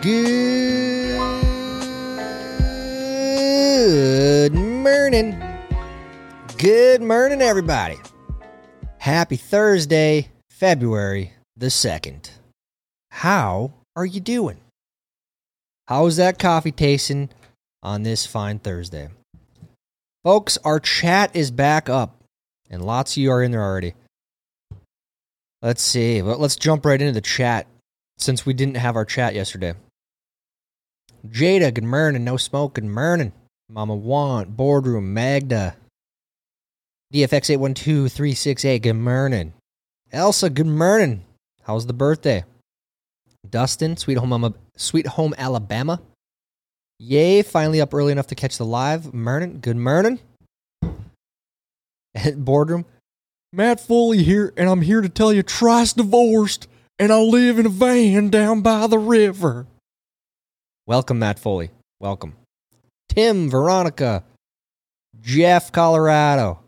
[0.00, 1.18] Good
[4.54, 5.42] morning.
[6.56, 7.96] Good morning, everybody.
[8.98, 12.30] Happy Thursday, February the 2nd.
[13.10, 14.60] How are you doing?
[15.88, 17.30] How's that coffee tasting
[17.82, 19.08] on this fine Thursday?
[20.22, 22.22] Folks, our chat is back up,
[22.70, 23.94] and lots of you are in there already.
[25.60, 26.22] Let's see.
[26.22, 27.66] Let's jump right into the chat
[28.16, 29.74] since we didn't have our chat yesterday.
[31.26, 32.24] Jada, good morning.
[32.24, 33.32] No smoke, good morning.
[33.68, 35.76] Mama Want, Boardroom, Magda.
[37.12, 39.52] DFX812368, good morning.
[40.12, 41.24] Elsa, good morning.
[41.62, 42.44] How's the birthday?
[43.48, 46.00] Dustin, Sweet Home, Alabama, Sweet Home Alabama.
[47.00, 49.12] Yay, finally up early enough to catch the live.
[49.12, 50.20] Morning, good morning.
[52.36, 52.86] Boardroom,
[53.52, 57.66] Matt Foley here, and I'm here to tell you Trice divorced, and I live in
[57.66, 59.66] a van down by the river.
[60.88, 61.68] Welcome, Matt Foley.
[62.00, 62.34] Welcome.
[63.10, 64.24] Tim, Veronica,
[65.20, 66.60] Jeff, Colorado.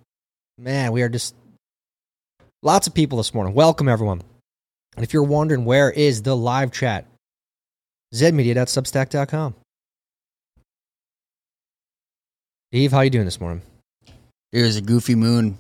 [0.58, 1.34] Man, we are just
[2.62, 3.54] lots of people this morning.
[3.54, 4.20] Welcome, everyone.
[4.94, 7.06] And if you're wondering where is the live chat,
[8.14, 9.54] zmedia.substack.com.
[12.72, 13.62] Eve, how you doing this morning?
[14.52, 15.58] It was a goofy moon.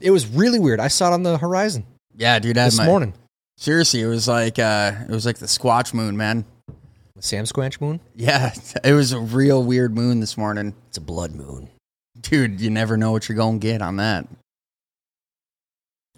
[0.00, 0.78] It was really weird.
[0.78, 1.84] I saw it on the horizon
[2.14, 2.56] Yeah, dude.
[2.56, 3.14] I this my- morning.
[3.58, 6.44] Seriously, it was like uh, it was like the Squatch moon, man.
[7.20, 8.00] Sam Squanch moon.
[8.14, 8.52] Yeah,
[8.84, 11.68] it was a real weird moon this morning, It's a blood moon.
[12.20, 12.60] dude.
[12.60, 14.26] You never know what you're gonna get on that.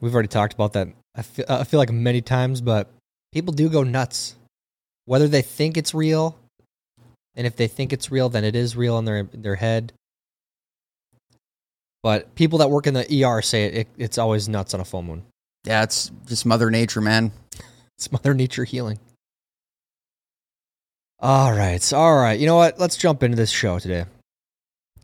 [0.00, 0.88] We've already talked about that.
[1.14, 2.88] I feel, I feel like many times, but
[3.32, 4.36] people do go nuts.
[5.06, 6.38] Whether they think it's real,
[7.34, 9.92] and if they think it's real, then it is real in their their head.
[12.02, 14.84] But people that work in the ER say it, it it's always nuts on a
[14.84, 15.24] full moon.
[15.64, 17.32] Yeah, it's just Mother Nature, man.
[17.98, 19.00] It's Mother Nature healing.
[21.20, 22.38] All right, all right.
[22.38, 22.78] You know what?
[22.78, 24.04] Let's jump into this show today.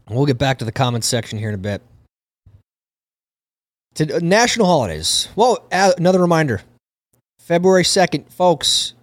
[0.08, 1.82] We'll get back to the comments section here in a bit.
[3.96, 5.28] To uh, national holidays.
[5.34, 6.62] Well, another reminder:
[7.38, 8.94] February second, folks.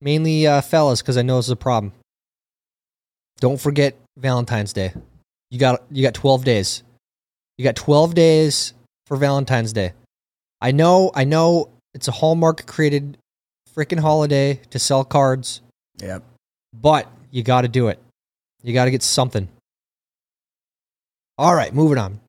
[0.00, 1.92] Mainly uh, fellas, because I know this is a problem.
[3.40, 4.92] Don't forget Valentine's Day.
[5.50, 6.82] You got you got twelve days.
[7.58, 8.74] You got twelve days
[9.06, 9.92] for Valentine's Day.
[10.60, 13.18] I know, I know, it's a Hallmark created
[13.76, 15.60] freaking holiday to sell cards,
[16.00, 16.22] Yep.
[16.80, 17.98] But you got to do it.
[18.62, 19.48] You got to get something.
[21.36, 22.20] All right, moving on.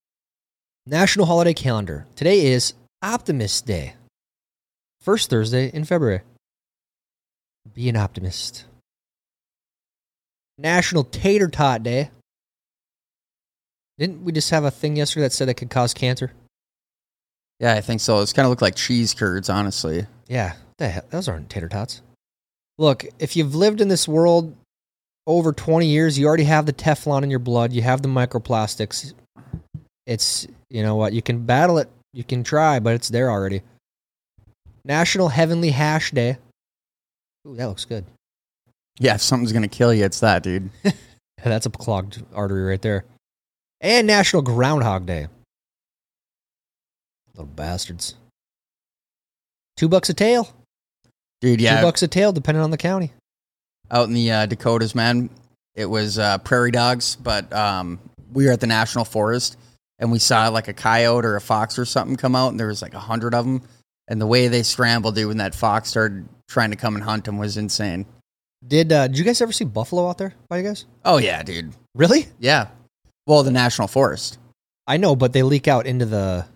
[0.85, 2.05] National Holiday Calendar.
[2.15, 3.93] Today is Optimist Day.
[5.01, 6.21] First Thursday in February.
[7.73, 8.65] Be an optimist.
[10.57, 12.09] National Tater Tot Day.
[13.97, 16.31] Didn't we just have a thing yesterday that said it could cause cancer?
[17.59, 18.19] Yeah, I think so.
[18.21, 20.05] It's kind of look like cheese curds, honestly.
[20.27, 22.01] Yeah, the hell, those aren't tater tots.
[22.77, 24.55] Look, if you've lived in this world
[25.27, 29.13] over 20 years, you already have the Teflon in your blood, you have the microplastics.
[30.05, 33.61] It's, you know what, you can battle it, you can try, but it's there already.
[34.83, 36.37] National Heavenly Hash Day.
[37.47, 38.05] Ooh, that looks good.
[38.99, 40.69] Yeah, if something's gonna kill you, it's that, dude.
[41.43, 43.05] That's a clogged artery right there.
[43.81, 45.27] And National Groundhog Day.
[47.33, 48.15] Little bastards.
[49.75, 50.49] Two bucks a tail.
[51.45, 51.77] Dude, yeah.
[51.77, 53.13] Two bucks a tail, depending on the county.
[53.91, 55.29] out in the uh, Dakotas, man.
[55.75, 57.99] It was uh, prairie dogs, but um,
[58.33, 59.55] we were at the national forest
[59.99, 62.65] and we saw like a coyote or a fox or something come out, and there
[62.65, 63.61] was like a hundred of them.
[64.07, 67.25] And the way they scrambled, dude, when that fox started trying to come and hunt
[67.25, 68.07] them was insane.
[68.65, 70.85] Did uh, did you guys ever see buffalo out there by you guys?
[71.03, 71.73] Oh yeah, dude.
[71.93, 72.25] Really?
[72.39, 72.69] Yeah.
[73.27, 74.39] Well, the national forest.
[74.87, 76.47] I know, but they leak out into the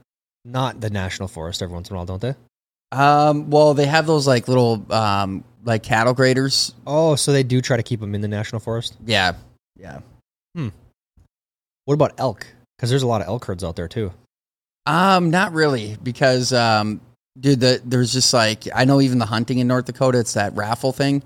[0.43, 2.33] not the national forest every once in a while, don't they?
[2.91, 6.73] Um, well, they have those like little um, like cattle graders.
[6.87, 8.97] Oh, so they do try to keep them in the national forest.
[9.05, 9.33] Yeah.
[9.77, 9.99] Yeah.
[10.55, 10.69] Hmm.
[11.85, 12.47] What about elk?
[12.77, 14.11] Because there's a lot of elk herds out there too.
[14.85, 17.01] Um, not really, because um,
[17.39, 20.55] dude, the, there's just like I know even the hunting in North Dakota, it's that
[20.55, 21.21] raffle thing.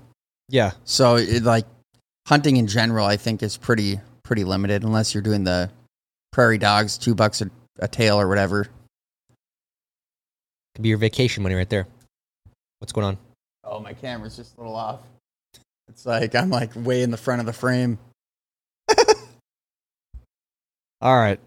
[0.48, 1.64] Yeah, So it, like
[2.28, 5.70] hunting in general, I think is pretty pretty limited unless you're doing the
[6.32, 8.66] prairie dogs, two bucks a, a tail or whatever.
[10.74, 11.86] Could be your vacation money right there.
[12.78, 13.18] What's going on?
[13.64, 15.00] Oh, my camera's just a little off.
[15.88, 17.98] It's like I'm like way in the front of the frame.
[21.00, 21.38] All right,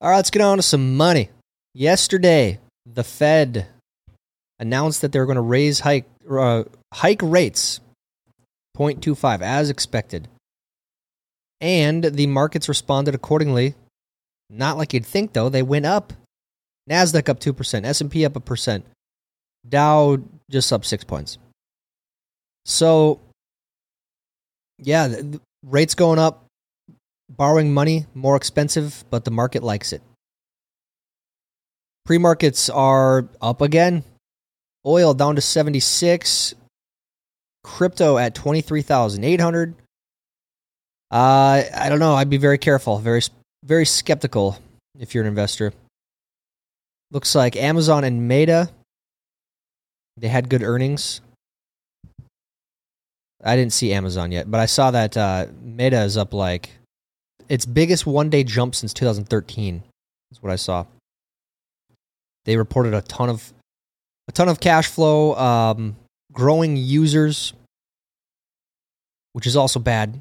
[0.00, 0.16] all right.
[0.16, 1.28] Let's get on to some money.
[1.74, 3.66] Yesterday, the Fed
[4.58, 6.64] announced that they were going to raise hike uh,
[6.94, 7.80] hike rates
[8.76, 10.28] 0.25 as expected.
[11.60, 13.74] And the markets responded accordingly.
[14.48, 16.12] Not like you'd think though, they went up.
[16.88, 18.84] Nasdaq up 2%, S&P up a percent.
[19.68, 20.18] Dow
[20.50, 21.38] just up 6 points.
[22.64, 23.20] So,
[24.78, 25.20] yeah,
[25.64, 26.46] rates going up,
[27.28, 30.02] borrowing money more expensive, but the market likes it.
[32.04, 34.02] Pre markets are up again.
[34.86, 36.54] Oil down to 76.
[37.64, 39.74] Crypto at 23,800.
[41.10, 42.14] Uh, I don't know.
[42.14, 43.20] I'd be very careful, very,
[43.62, 44.58] very skeptical
[44.98, 45.72] if you're an investor.
[47.10, 48.70] Looks like Amazon and Meta,
[50.16, 51.20] they had good earnings.
[53.42, 56.70] I didn't see Amazon yet, but I saw that uh, Meta is up like
[57.48, 59.82] its biggest one day jump since 2013.
[60.30, 60.86] That's what I saw.
[62.44, 63.52] They reported a ton of
[64.26, 65.96] a ton of cash flow, um,
[66.32, 67.54] growing users,
[69.32, 70.20] which is also bad.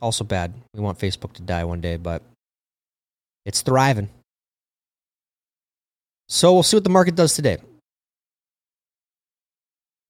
[0.00, 0.54] Also bad.
[0.74, 2.22] We want Facebook to die one day, but
[3.44, 4.10] it's thriving.
[6.32, 7.58] So we'll see what the market does today.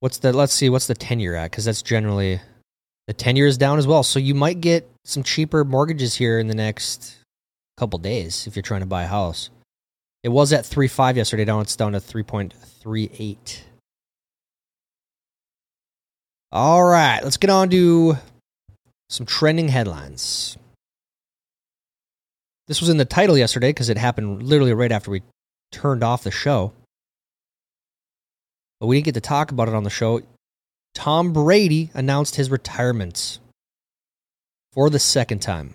[0.01, 2.41] What's the let's see what's the 10 year at cuz that's generally
[3.07, 4.03] the 10 year is down as well.
[4.03, 7.17] So you might get some cheaper mortgages here in the next
[7.79, 9.49] couple days if you're trying to buy a house.
[10.23, 13.63] It was at 3.5 yesterday, now it's down to 3.38.
[16.53, 18.17] All right, let's get on to
[19.09, 20.59] some trending headlines.
[22.69, 25.23] This was in the title yesterday because it happened literally right after we
[25.71, 26.73] turned off the show.
[28.81, 30.23] But we didn't get to talk about it on the show.
[30.95, 33.39] Tom Brady announced his retirement
[34.73, 35.75] for the second time.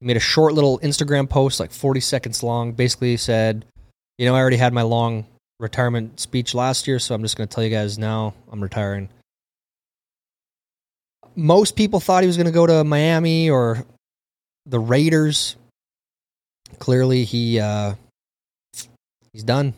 [0.00, 3.66] He made a short little Instagram post, like 40 seconds long, basically said,
[4.18, 5.26] You know, I already had my long
[5.58, 9.10] retirement speech last year, so I'm just going to tell you guys now I'm retiring.
[11.36, 13.84] Most people thought he was going to go to Miami or
[14.66, 15.56] the Raiders.
[16.78, 17.94] Clearly, he uh,
[19.32, 19.74] he's done.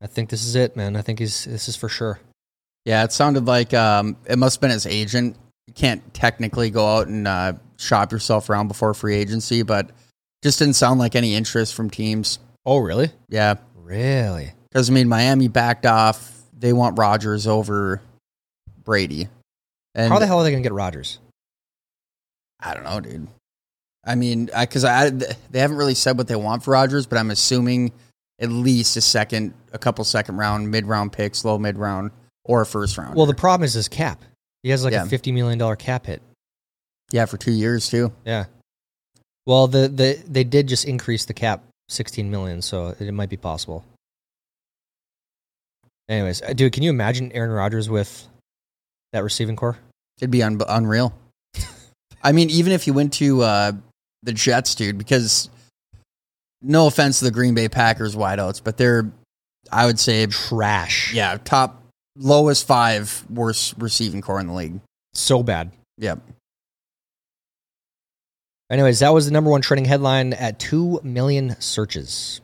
[0.00, 0.96] I think this is it, man.
[0.96, 2.20] I think he's this is for sure.
[2.84, 5.36] Yeah, it sounded like um, it must have been his agent.
[5.66, 9.90] You can't technically go out and uh, shop yourself around before free agency, but
[10.42, 12.38] just didn't sound like any interest from teams.
[12.64, 13.10] Oh, really?
[13.28, 14.52] Yeah, Really?
[14.70, 16.32] because I mean, Miami backed off.
[16.56, 18.00] They want Rodgers over
[18.84, 19.28] Brady,
[19.94, 21.18] and How the hell are they going to get Rodgers?
[22.60, 23.28] I don't know, dude.
[24.04, 27.30] I mean, because I, they haven't really said what they want for Rodgers, but I'm
[27.30, 27.92] assuming
[28.40, 32.10] at least a second, a couple second round, mid round picks, low mid round,
[32.44, 33.16] or a first round.
[33.16, 34.22] Well, the problem is his cap.
[34.62, 35.04] He has like Yeah.
[35.04, 36.22] a fifty million dollar cap hit.
[37.10, 38.12] yeah, for two years too.
[38.24, 38.44] Yeah.
[39.46, 43.36] Well, the, the they did just increase the cap sixteen million, so it might be
[43.36, 43.84] possible.
[46.08, 48.26] Anyways, uh, dude, can you imagine Aaron Rodgers with
[49.12, 49.78] that receiving corps?
[50.20, 51.12] It'd be un- unreal.
[52.22, 53.72] I mean, even if you went to uh,
[54.22, 55.50] the Jets, dude, because
[56.62, 59.10] no offense to the Green Bay Packers wideouts, but they're,
[59.70, 61.12] I would say, Trash.
[61.14, 61.82] yeah, top
[62.16, 64.80] lowest five worst receiving corps in the league.
[65.14, 65.72] So bad.
[65.98, 66.20] Yep.
[68.70, 72.40] Anyways, that was the number one trending headline at 2 million searches.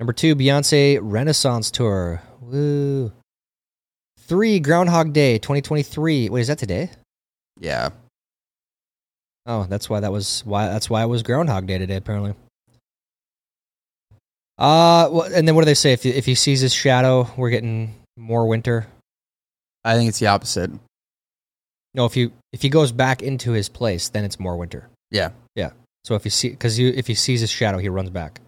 [0.00, 2.22] Number two, Beyonce Renaissance Tour.
[2.40, 3.12] Woo.
[4.20, 6.28] Three, Groundhog Day 2023.
[6.30, 6.90] Wait, is that today?
[7.58, 7.90] Yeah.
[9.48, 12.34] Oh, that's why that was why that's why it was Groundhog Day today, apparently.
[14.58, 15.92] Uh, well, and then what do they say?
[15.92, 18.86] If he, if he sees his shadow, we're getting more winter.
[19.84, 20.70] I think it's the opposite.
[21.94, 24.90] No, if you if he goes back into his place, then it's more winter.
[25.10, 25.30] Yeah.
[25.54, 25.70] Yeah.
[26.04, 28.40] So if you see, because you if he sees his shadow, he runs back.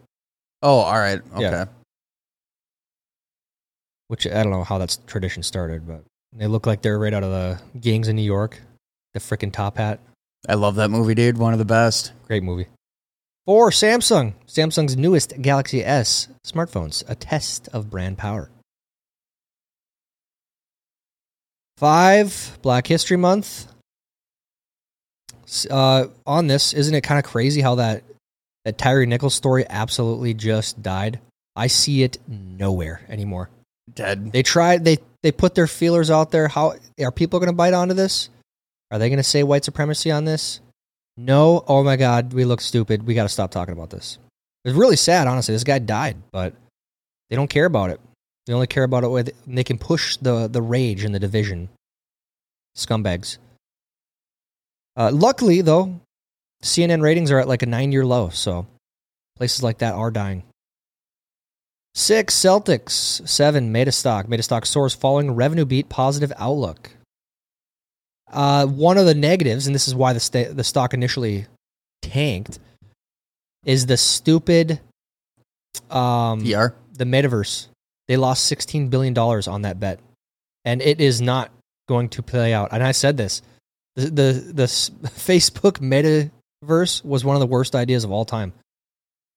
[0.63, 1.21] Oh, all right.
[1.33, 1.41] Okay.
[1.41, 1.65] Yeah.
[4.09, 6.05] Which I don't know how that tradition started, but
[6.35, 8.61] they look like they're right out of the gangs in New York.
[9.15, 9.99] The freaking top hat,
[10.49, 11.39] I love that movie, dude.
[11.39, 12.13] One of the best.
[12.27, 12.67] great movie.
[13.47, 18.51] Four, Samsung, Samsung's newest Galaxy S smartphones, a test of brand power.
[21.77, 23.67] Five, Black History Month.
[25.69, 28.05] Uh, on this, isn't it kind of crazy how that
[28.65, 31.19] that Tyre Nichols story absolutely just died?
[31.57, 33.51] I see it nowhere anymore.
[33.93, 34.31] Dead.
[34.31, 34.85] They tried.
[34.85, 36.47] They they put their feelers out there.
[36.47, 38.29] How are people going to bite onto this?
[38.91, 40.61] Are they going to say white supremacy on this?
[41.17, 41.65] No.
[41.67, 43.07] Oh my God, we look stupid.
[43.07, 44.19] We got to stop talking about this.
[44.65, 45.55] It's really sad, honestly.
[45.55, 46.55] This guy died, but
[47.29, 48.01] they don't care about it.
[48.47, 51.69] They only care about it when they can push the the rage and the division.
[52.77, 53.39] Scumbags.
[54.97, 56.01] Uh, luckily, though,
[56.63, 58.67] CNN ratings are at like a nine year low, so
[59.37, 60.43] places like that are dying.
[61.95, 63.27] Six Celtics.
[63.29, 64.27] Seven Metastock.
[64.27, 66.91] Metastock soars following revenue beat positive outlook.
[68.31, 71.47] Uh, one of the negatives, and this is why the sta- the stock initially
[72.03, 72.59] tanked,
[73.65, 74.81] is the stupid
[75.91, 76.69] um, PR.
[76.93, 77.69] the metaverse.
[78.09, 80.01] They lost sixteen billion dollars on that bet,
[80.65, 81.51] and it is not
[81.89, 82.71] going to play out.
[82.73, 83.43] And I said this:
[83.97, 88.53] the the, the Facebook metaverse was one of the worst ideas of all time.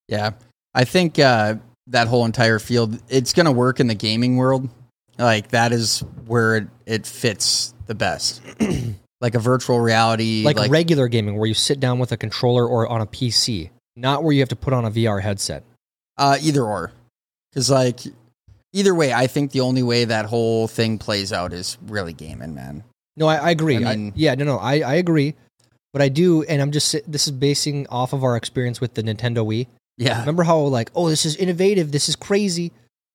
[0.08, 0.32] Yeah.
[0.74, 1.56] I think uh,
[1.88, 4.70] that whole entire field, it's going to work in the gaming world.
[5.18, 8.42] Like, that is where it, it fits the best.
[9.22, 10.44] like a virtual reality.
[10.44, 13.70] Like, Like, regular gaming, where you sit down with a controller or on a PC,
[13.96, 15.64] not where you have to put on a VR headset.
[16.18, 16.92] uh, either or.
[17.52, 18.00] Because, like,
[18.74, 22.56] either way, I think the only way that whole thing plays out is really gaming,
[22.56, 22.84] man.
[23.16, 23.84] No, I, I agree.
[23.86, 25.36] I I yeah, no, no, I, I agree.
[25.92, 29.04] But I do, and I'm just this is basing off of our experience with the
[29.04, 29.68] Nintendo Wii.
[29.98, 30.20] Yeah.
[30.22, 32.72] Remember how like, oh, this is innovative, this is crazy.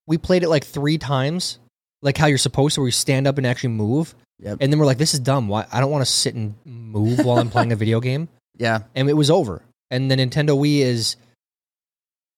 [0.06, 1.58] We played it like three times,
[2.02, 4.14] like how you're supposed to, where you stand up and actually move.
[4.40, 4.58] Yep.
[4.60, 5.48] And then we're like, this is dumb.
[5.48, 5.66] Why?
[5.72, 8.28] I don't want to sit and move while I'm playing a video game.
[8.60, 8.80] Yeah.
[8.96, 9.62] And it was over.
[9.88, 11.14] And the Nintendo Wii is.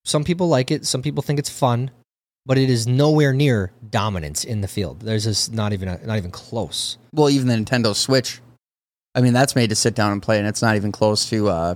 [0.05, 0.85] Some people like it.
[0.85, 1.89] Some people think it's fun,
[2.45, 4.99] but it is nowhere near dominance in the field.
[4.99, 6.99] There's just not even a, not even close.
[7.11, 8.39] Well, even the Nintendo Switch.
[9.15, 11.49] I mean, that's made to sit down and play, and it's not even close to
[11.49, 11.75] uh,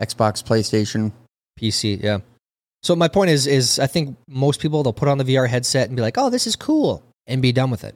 [0.00, 1.12] Xbox, PlayStation.
[1.60, 2.20] PC, yeah.
[2.82, 5.88] So my point is, is I think most people they'll put on the VR headset
[5.88, 7.94] and be like, "Oh, this is cool," and be done with it.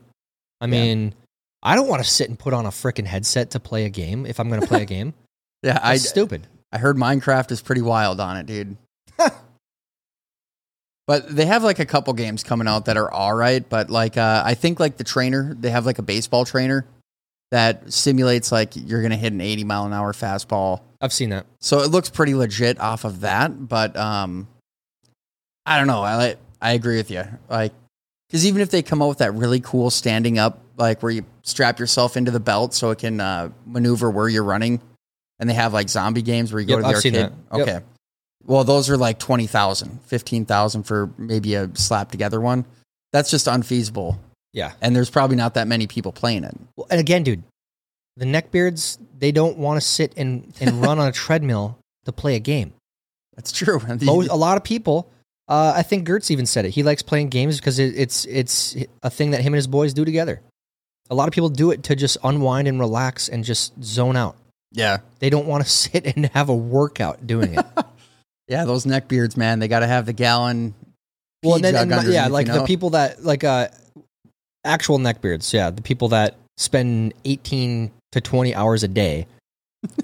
[0.60, 0.70] I Yeah.
[0.70, 1.14] mean,
[1.62, 4.26] I don't want to sit and put on a freaking headset to play a game
[4.26, 5.14] if I'm going to play a game.
[5.62, 6.46] Yeah, I, stupid.
[6.72, 8.76] I heard Minecraft is pretty wild on it, dude.
[11.06, 13.66] but they have like a couple games coming out that are all right.
[13.68, 16.84] But like, uh, I think like the trainer, they have like a baseball trainer
[17.50, 20.82] that simulates like you're gonna hit an 80 mile an hour fastball.
[21.00, 21.46] I've seen that.
[21.60, 23.68] So it looks pretty legit off of that.
[23.68, 24.48] But um,
[25.64, 26.02] I don't know.
[26.02, 27.22] I I agree with you.
[27.48, 27.72] Like,
[28.28, 31.24] because even if they come out with that really cool standing up, like where you
[31.42, 34.80] strap yourself into the belt so it can uh, maneuver where you're running,
[35.38, 37.32] and they have like zombie games where you go Yep, to the I've seen arcade.
[37.50, 37.58] that.
[37.58, 37.68] Yep.
[37.68, 37.84] Okay.
[38.44, 42.64] Well, those are like 20,000, 15,000 for maybe a slap together one.
[43.12, 44.18] That's just unfeasible.
[44.54, 44.72] Yeah.
[44.80, 46.56] And there's probably not that many people playing it.
[46.76, 47.42] Well, and again, dude,
[48.16, 52.36] the neckbeards they don't want to sit and and run on a treadmill to play
[52.36, 52.72] a game.
[53.36, 53.80] That's true.
[54.02, 55.10] Most, a lot of people.
[55.48, 56.70] Uh, I think Gertz even said it.
[56.70, 59.94] He likes playing games because it, it's it's a thing that him and his boys
[59.94, 60.40] do together.
[61.10, 64.36] A lot of people do it to just unwind and relax and just zone out.
[64.72, 64.98] yeah.
[65.20, 67.64] They don't want to sit and have a workout doing it.
[68.50, 70.72] Yeah, those neck beards, man, they got to have the gallon.
[71.42, 73.68] well, and then and yeah, like you the people that like uh,
[74.64, 75.52] actual neckbeards.
[75.52, 79.26] Yeah, the people that spend eighteen to twenty hours a day.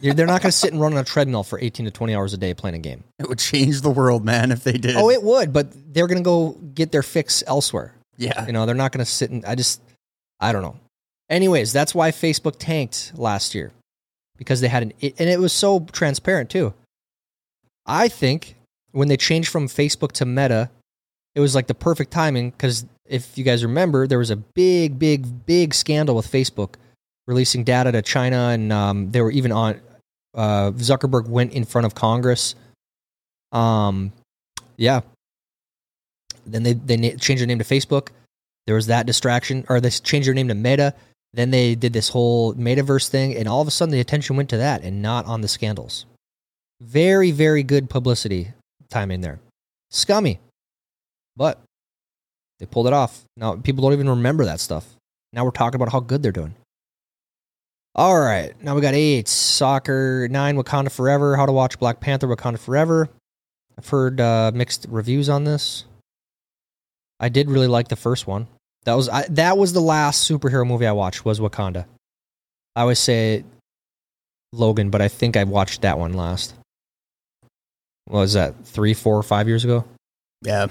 [0.00, 2.14] They're they're not going to sit and run on a treadmill for eighteen to twenty
[2.14, 3.02] hours a day playing a game.
[3.18, 4.96] It would change the world, man, if they did.
[4.96, 7.94] Oh, it would, but they're going to go get their fix elsewhere.
[8.16, 8.46] yeah.
[8.46, 9.80] You know, they're not going to sit and I just,
[10.40, 10.76] I don't know.
[11.28, 13.72] Anyways, that's why Facebook tanked last year
[14.36, 16.74] because they had an, it, and it was so transparent too.
[17.86, 18.56] I think
[18.92, 20.70] when they changed from Facebook to Meta,
[21.34, 24.98] it was like the perfect timing because if you guys remember, there was a big,
[24.98, 26.74] big, big scandal with Facebook
[27.26, 29.80] releasing data to China, and um, they were even on.
[30.34, 32.54] Uh, Zuckerberg went in front of Congress.
[33.52, 34.12] Um,
[34.76, 35.02] yeah.
[36.46, 38.08] Then they they na- changed their name to Facebook.
[38.66, 40.94] There was that distraction, or they changed their name to Meta.
[41.32, 44.50] Then they did this whole metaverse thing, and all of a sudden the attention went
[44.50, 46.06] to that and not on the scandals.
[46.80, 48.52] Very, very good publicity
[48.90, 49.40] timing there.
[49.90, 50.40] Scummy,
[51.36, 51.60] but
[52.58, 53.24] they pulled it off.
[53.36, 54.86] Now people don't even remember that stuff.
[55.32, 56.54] Now we're talking about how good they're doing.
[57.96, 61.36] All right, now we got eight soccer, nine Wakanda Forever.
[61.36, 63.08] How to watch Black Panther Wakanda Forever.
[63.78, 65.84] I've heard uh, mixed reviews on this.
[67.20, 68.48] I did really like the first one.
[68.84, 71.86] That was I, that was the last superhero movie I watched was Wakanda.
[72.74, 73.44] I always say
[74.52, 76.54] Logan, but I think I watched that one last.
[78.06, 79.84] What was that three, four, five years ago?
[80.42, 80.66] Yeah.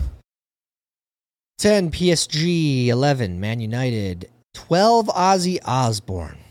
[1.59, 6.42] 10 PSG, 11 Man United, 12 Ozzy Osbourne.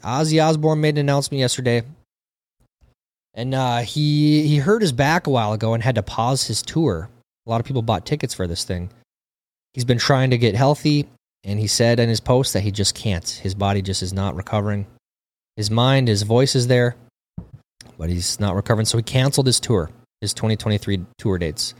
[0.00, 1.82] Ozzy Osbourne made an announcement yesterday.
[3.34, 6.62] And uh, he he hurt his back a while ago and had to pause his
[6.62, 7.08] tour.
[7.46, 8.90] A lot of people bought tickets for this thing.
[9.74, 11.06] He's been trying to get healthy,
[11.44, 13.28] and he said in his post that he just can't.
[13.28, 14.86] His body just is not recovering.
[15.56, 16.96] His mind, his voice is there,
[17.96, 18.86] but he's not recovering.
[18.86, 19.90] So he canceled his tour,
[20.20, 21.74] his 2023 tour dates.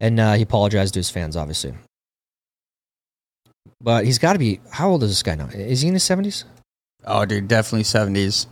[0.00, 1.74] And uh, he apologized to his fans, obviously.
[3.80, 4.60] But he's got to be.
[4.70, 5.46] How old is this guy now?
[5.46, 6.44] Is he in his 70s?
[7.08, 8.46] Oh, dude, definitely 70s.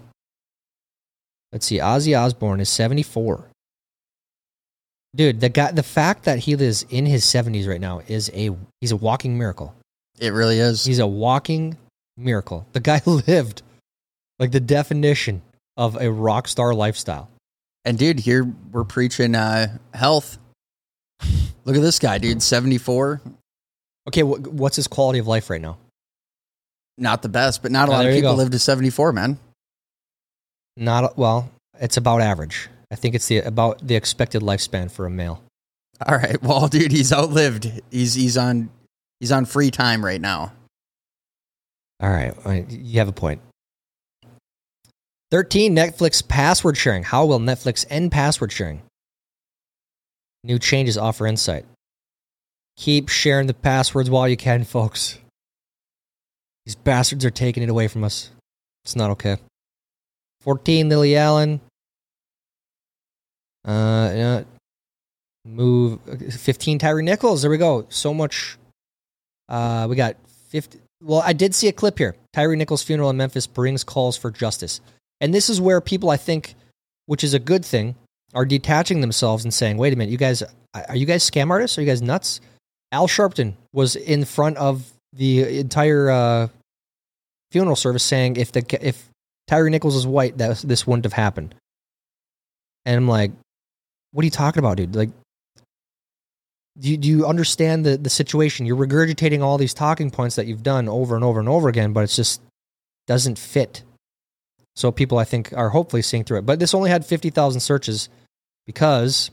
[1.52, 1.78] Let's see.
[1.78, 3.44] Ozzy Osbourne is 74.
[5.14, 8.50] Dude, the guy, the fact that he is in his 70s right now is a
[8.80, 9.74] he's a walking miracle.
[10.18, 10.84] It really is.
[10.84, 11.76] He's a walking
[12.16, 12.66] miracle.
[12.72, 13.62] The guy lived
[14.38, 15.42] like the definition
[15.76, 17.30] of a rock star lifestyle.
[17.84, 20.38] And dude, here we're preaching uh, health.
[21.64, 23.20] Look at this guy, dude, 74.
[24.08, 25.78] Okay, wh- what's his quality of life right now?
[26.98, 29.38] Not the best, but not a Oh, lot of people live to 74, man.
[30.76, 31.50] Not well.
[31.80, 32.68] It's about average.
[32.90, 35.42] I think it's the about the expected lifespan for a male.
[36.06, 36.40] All right.
[36.42, 37.70] Well, dude, he's outlived.
[37.90, 38.70] He's he's on
[39.20, 40.52] he's on free time right now.
[42.00, 42.34] All right,
[42.70, 43.40] you have a point.
[45.30, 47.02] 13 Netflix password sharing.
[47.02, 48.82] How will Netflix end password sharing?
[50.44, 51.64] New changes offer insight.
[52.76, 55.18] Keep sharing the passwords while you can, folks.
[56.66, 58.30] These bastards are taking it away from us.
[58.84, 59.36] It's not okay.
[60.42, 61.60] 14 Lily Allen.
[63.64, 64.42] Uh, yeah.
[65.44, 67.42] move 15 Tyre Nichols.
[67.42, 67.86] There we go.
[67.88, 68.58] So much.
[69.48, 70.16] Uh, we got
[70.48, 70.80] 50.
[71.02, 72.16] Well, I did see a clip here.
[72.32, 74.80] Tyre Nichols' funeral in Memphis brings calls for justice.
[75.20, 76.54] And this is where people, I think,
[77.06, 77.94] which is a good thing,
[78.34, 80.42] are detaching themselves and saying, wait a minute, you guys,
[80.74, 81.78] are you guys scam artists?
[81.78, 82.40] Are you guys nuts?
[82.92, 86.48] Al Sharpton was in front of the entire uh,
[87.50, 89.08] funeral service saying if the if
[89.46, 91.54] Tyre Nichols was white, that this wouldn't have happened.
[92.84, 93.32] And I'm like,
[94.12, 94.94] what are you talking about, dude?
[94.94, 95.10] Like,
[96.78, 98.66] do you, do you understand the, the situation?
[98.66, 101.92] You're regurgitating all these talking points that you've done over and over and over again,
[101.92, 102.40] but it just
[103.06, 103.82] doesn't fit.
[104.74, 106.46] So people, I think, are hopefully seeing through it.
[106.46, 108.08] But this only had 50,000 searches
[108.66, 109.30] because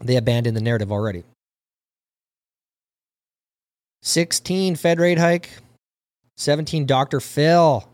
[0.00, 1.22] they abandoned the narrative already.
[4.06, 5.50] 16 Fed rate hike.
[6.36, 7.18] 17 Dr.
[7.18, 7.88] Phil.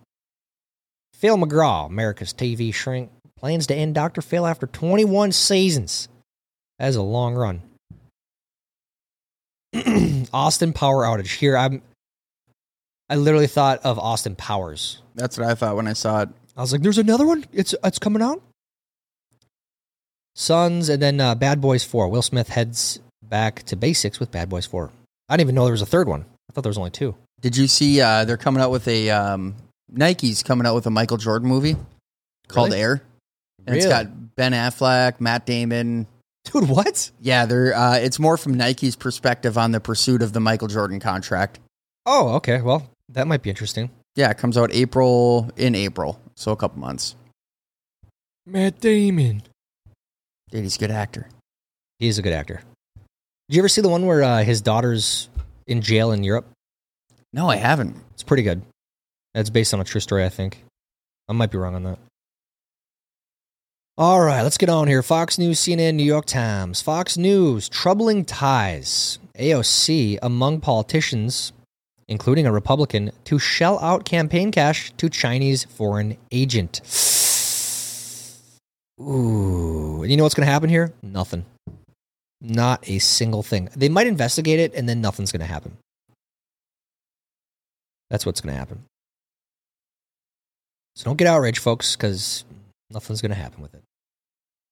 [1.14, 4.21] Phil McGraw, America's TV shrink, plans to end Dr.
[4.21, 6.09] Phil after 21 seasons.
[6.78, 7.62] That is a long run.
[10.35, 11.38] Austin power outage.
[11.38, 11.81] Here I'm
[13.09, 15.00] I literally thought of Austin Powers.
[15.14, 16.28] That's what I thought when I saw it.
[16.57, 17.47] I was like, "There's another one.
[17.52, 18.42] It's it's coming out."
[20.35, 22.09] Sons, and then uh, Bad Boys Four.
[22.09, 24.91] Will Smith heads back to basics with Bad Boys Four.
[25.32, 26.26] I didn't even know there was a third one.
[26.50, 27.14] I thought there was only two.
[27.40, 29.54] Did you see uh, they're coming out with a um,
[29.90, 31.75] Nike's coming out with a Michael Jordan movie
[32.49, 32.82] called Really?
[32.82, 33.02] Air.
[33.66, 34.04] And it's Really?
[34.04, 36.06] got Ben Affleck, Matt Damon.
[36.45, 37.10] Dude, what?
[37.18, 41.00] Yeah, they're uh, it's more from Nike's perspective on the pursuit of the Michael Jordan
[41.00, 41.60] contract.
[42.04, 42.60] Oh, okay.
[42.60, 43.88] Well, that might be interesting.
[44.14, 47.16] Yeah, it comes out April in April, so a couple months.
[48.45, 49.45] Matt Damon.
[50.50, 51.28] Dude, he's a good actor.
[51.99, 52.60] He's a good actor.
[53.49, 55.28] Did you ever see the one where uh, his daughter's
[55.67, 56.47] in jail in Europe?
[57.33, 57.97] No, I haven't.
[58.15, 58.63] It's pretty good.
[59.35, 60.63] That's based on a true story, I think.
[61.28, 61.99] I might be wrong on that.
[63.99, 65.02] All right, let's get on here.
[65.02, 66.81] Fox News, CNN, New York Times.
[66.81, 69.19] Fox News, troubling ties.
[69.39, 71.52] AOC among politicians,
[72.09, 76.81] including a Republican, to shell out campaign cash to Chinese foreign agent.
[79.00, 80.02] Ooh.
[80.02, 80.93] And you know what's going to happen here?
[81.02, 81.45] Nothing.
[82.45, 83.69] Not a single thing.
[83.76, 85.76] They might investigate it and then nothing's going to happen.
[88.11, 88.83] That's what's going to happen.
[90.97, 92.45] So don't get outraged, folks, because
[92.91, 93.83] nothing's going to happen with it.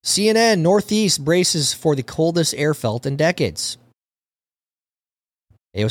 [0.04, 3.78] CNN Northeast braces for the coldest air felt in decades.
[5.76, 5.86] Uh,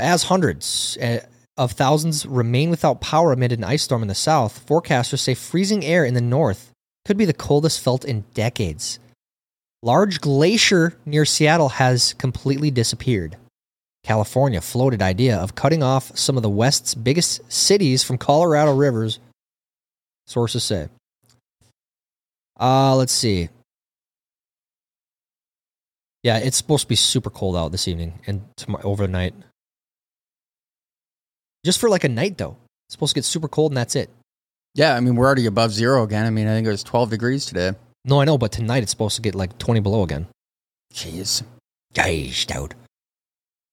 [0.00, 1.20] as hundreds uh,
[1.56, 5.84] of thousands remain without power amid an ice storm in the south, forecasters say freezing
[5.84, 6.70] air in the north
[7.06, 8.98] could be the coldest felt in decades.
[9.82, 13.36] Large glacier near Seattle has completely disappeared.
[14.04, 19.18] California floated idea of cutting off some of the West's biggest cities from Colorado rivers,
[20.26, 20.88] sources say.
[22.60, 23.48] Uh, let's see.
[26.22, 29.34] Yeah, it's supposed to be super cold out this evening and tomorrow overnight.
[31.64, 32.56] Just for like a night though.
[32.86, 34.10] It's supposed to get super cold and that's it.
[34.74, 36.24] Yeah, I mean we're already above zero again.
[36.24, 37.72] I mean I think it was 12 degrees today.
[38.04, 40.26] No, I know, but tonight it's supposed to get like 20 below again.
[40.92, 41.42] Jeez.
[41.94, 42.74] Guys, dude.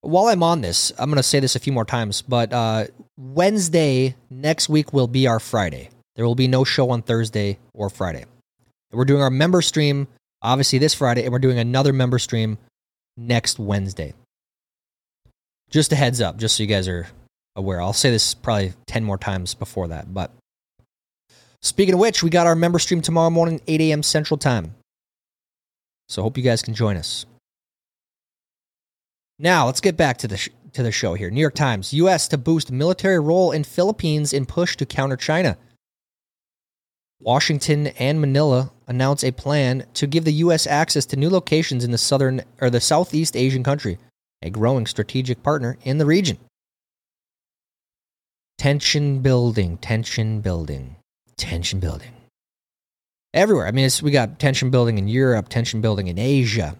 [0.02, 2.86] While I'm on this, I'm going to say this a few more times, but uh,
[3.18, 5.90] Wednesday next week will be our Friday.
[6.16, 8.26] There will be no show on Thursday or Friday.
[8.92, 10.08] We're doing our member stream,
[10.42, 12.58] obviously, this Friday, and we're doing another member stream
[13.18, 14.14] next Wednesday.
[15.70, 17.08] Just a heads up, just so you guys are
[17.56, 17.82] aware.
[17.82, 20.14] I'll say this probably 10 more times before that.
[20.14, 20.32] But
[21.62, 24.04] speaking of which, we got our member stream tomorrow morning, 8 a.m.
[24.04, 24.76] Central Time.
[26.08, 27.26] So hope you guys can join us.
[29.38, 31.30] Now let's get back to the sh- to the show here.
[31.30, 32.28] New York Times: U.S.
[32.28, 35.58] to boost military role in Philippines in push to counter China.
[37.22, 40.66] Washington and Manila announce a plan to give the U.S.
[40.66, 43.98] access to new locations in the southern or the Southeast Asian country,
[44.42, 46.38] a growing strategic partner in the region.
[48.58, 50.96] Tension building, tension building,
[51.40, 52.12] tension building.
[53.34, 53.68] Everywhere.
[53.68, 56.76] I mean, we got tension building in Europe, tension building in Asia.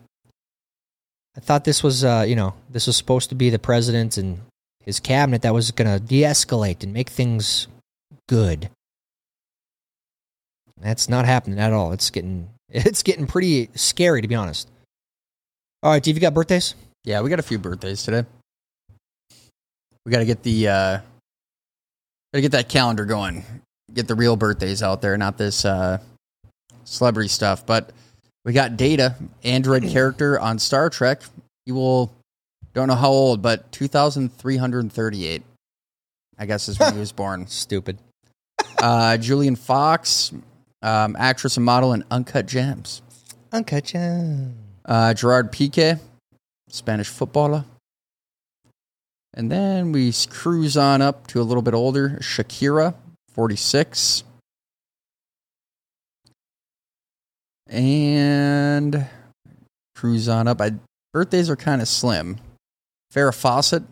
[1.38, 4.40] I thought this was, uh, you know, this was supposed to be the president and
[4.84, 7.68] his cabinet that was going to de-escalate and make things
[8.28, 8.70] good.
[10.82, 11.92] That's not happening at all.
[11.92, 14.70] It's getting it's getting pretty scary to be honest.
[15.84, 16.76] All right, Steve, you got birthdays?
[17.04, 18.26] Yeah, we got a few birthdays today.
[20.06, 21.04] We got to get the uh, got
[22.34, 23.44] to get that calendar going.
[23.94, 26.00] Get the real birthdays out there, not this uh,
[26.84, 27.66] celebrity stuff.
[27.66, 27.92] But
[28.46, 31.22] we got Data, android character on Star Trek.
[31.66, 32.14] He will
[32.74, 35.44] don't know how old, but two thousand three hundred thirty-eight.
[36.38, 37.48] I guess is when he was born.
[37.48, 37.98] Stupid.
[38.82, 40.32] Uh, Julian Fox,
[40.82, 43.02] um, actress and model in Uncut Gems.
[43.52, 44.56] Uncut Gem.
[44.86, 46.00] Uh, Gerard Piqué,
[46.70, 47.66] Spanish footballer.
[49.34, 52.96] And then we cruise on up to a little bit older Shakira,
[53.40, 54.26] 46.
[57.70, 59.08] And
[59.96, 60.60] cruise on up.
[60.60, 60.72] I,
[61.14, 62.36] birthdays are kind of slim.
[63.14, 63.84] Farrah Fawcett,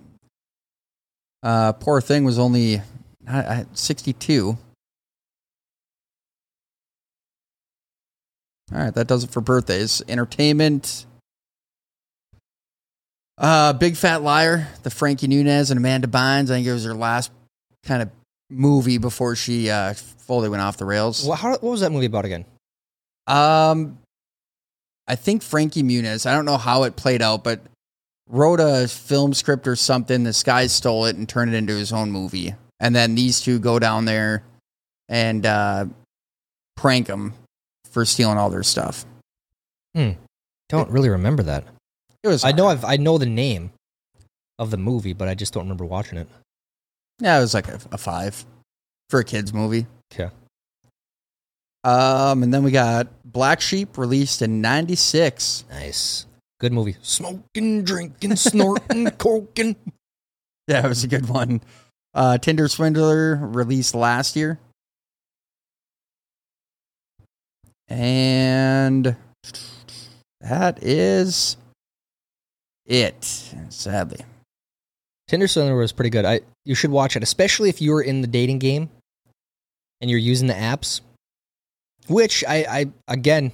[1.43, 2.81] uh, poor thing was only
[3.25, 4.57] uh, 62.
[8.73, 10.01] All right, that does it for birthdays.
[10.09, 11.05] Entertainment.
[13.37, 16.51] Uh, Big Fat Liar, the Frankie Muniz and Amanda Bynes.
[16.51, 17.31] I think it was her last
[17.85, 18.09] kind of
[18.49, 21.25] movie before she uh, fully went off the rails.
[21.25, 22.45] Well, how, what was that movie about again?
[23.27, 23.97] Um,
[25.07, 26.25] I think Frankie Muniz.
[26.25, 27.61] I don't know how it played out, but
[28.29, 30.23] wrote a film script or something.
[30.23, 33.59] This guy stole it and turned it into his own movie, and then these two
[33.59, 34.43] go down there
[35.09, 35.85] and uh,
[36.75, 37.33] prank him
[37.91, 39.05] for stealing all their stuff.
[39.95, 40.11] Hmm.
[40.69, 41.63] Don't really remember that.
[42.23, 42.43] It was.
[42.43, 43.71] I know I've I know the name
[44.59, 46.27] of the movie, but I just don't remember watching it.
[47.19, 48.45] Yeah, it was like a, a five
[49.09, 49.87] for a kids movie.
[50.13, 50.29] Okay.
[51.83, 55.65] Um, and then we got Black Sheep released in '96.
[55.69, 56.25] Nice.
[56.59, 56.95] Good movie.
[57.01, 59.75] Smoking, drinking, snorting, coking.
[60.67, 61.61] Yeah, it was a good one.
[62.13, 64.59] Uh, Tinder Swindler released last year.
[67.87, 69.15] And
[70.41, 71.57] that is
[72.85, 73.23] it,
[73.69, 74.25] sadly.
[75.27, 76.25] Tinder Swindler was pretty good.
[76.25, 78.89] I you should watch it, especially if you're in the dating game
[80.01, 81.01] and you're using the apps.
[82.07, 83.51] Which I, I again,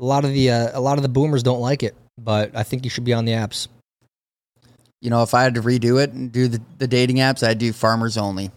[0.00, 2.62] a lot of the uh, a lot of the boomers don't like it, but I
[2.62, 3.68] think you should be on the apps.
[5.02, 7.58] You know, if I had to redo it and do the, the dating apps, I'd
[7.58, 8.50] do farmers only.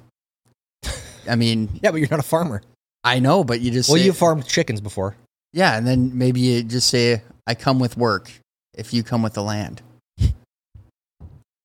[1.29, 2.61] I mean, Yeah, but you're not a farmer.
[3.03, 5.15] I know, but you just Well, say, you farmed chickens before.
[5.51, 8.31] yeah, and then maybe you just say, I come with work
[8.73, 9.81] if you come with the land.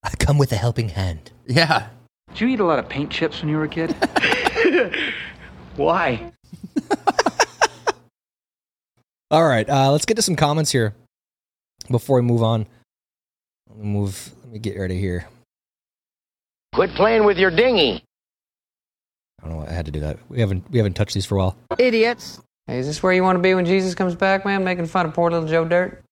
[0.04, 1.32] I come with a helping hand.
[1.46, 1.88] Yeah.
[2.28, 3.94] Did you eat a lot of paint chips when you were a kid?
[5.76, 6.30] Why?
[9.30, 10.94] All right, uh, let's get to some comments here
[11.90, 12.66] before we move on.
[13.68, 14.30] Let me move.
[14.42, 15.26] Let me get rid of here.
[16.74, 18.04] Quit playing with your dinghy.
[19.42, 19.66] I don't know.
[19.66, 20.18] I had to do that.
[20.28, 21.56] We haven't we haven't touched these for a while.
[21.78, 22.40] Idiots.
[22.66, 24.64] Hey, is this where you want to be when Jesus comes back, man?
[24.64, 26.02] Making fun of poor little Joe Dirt?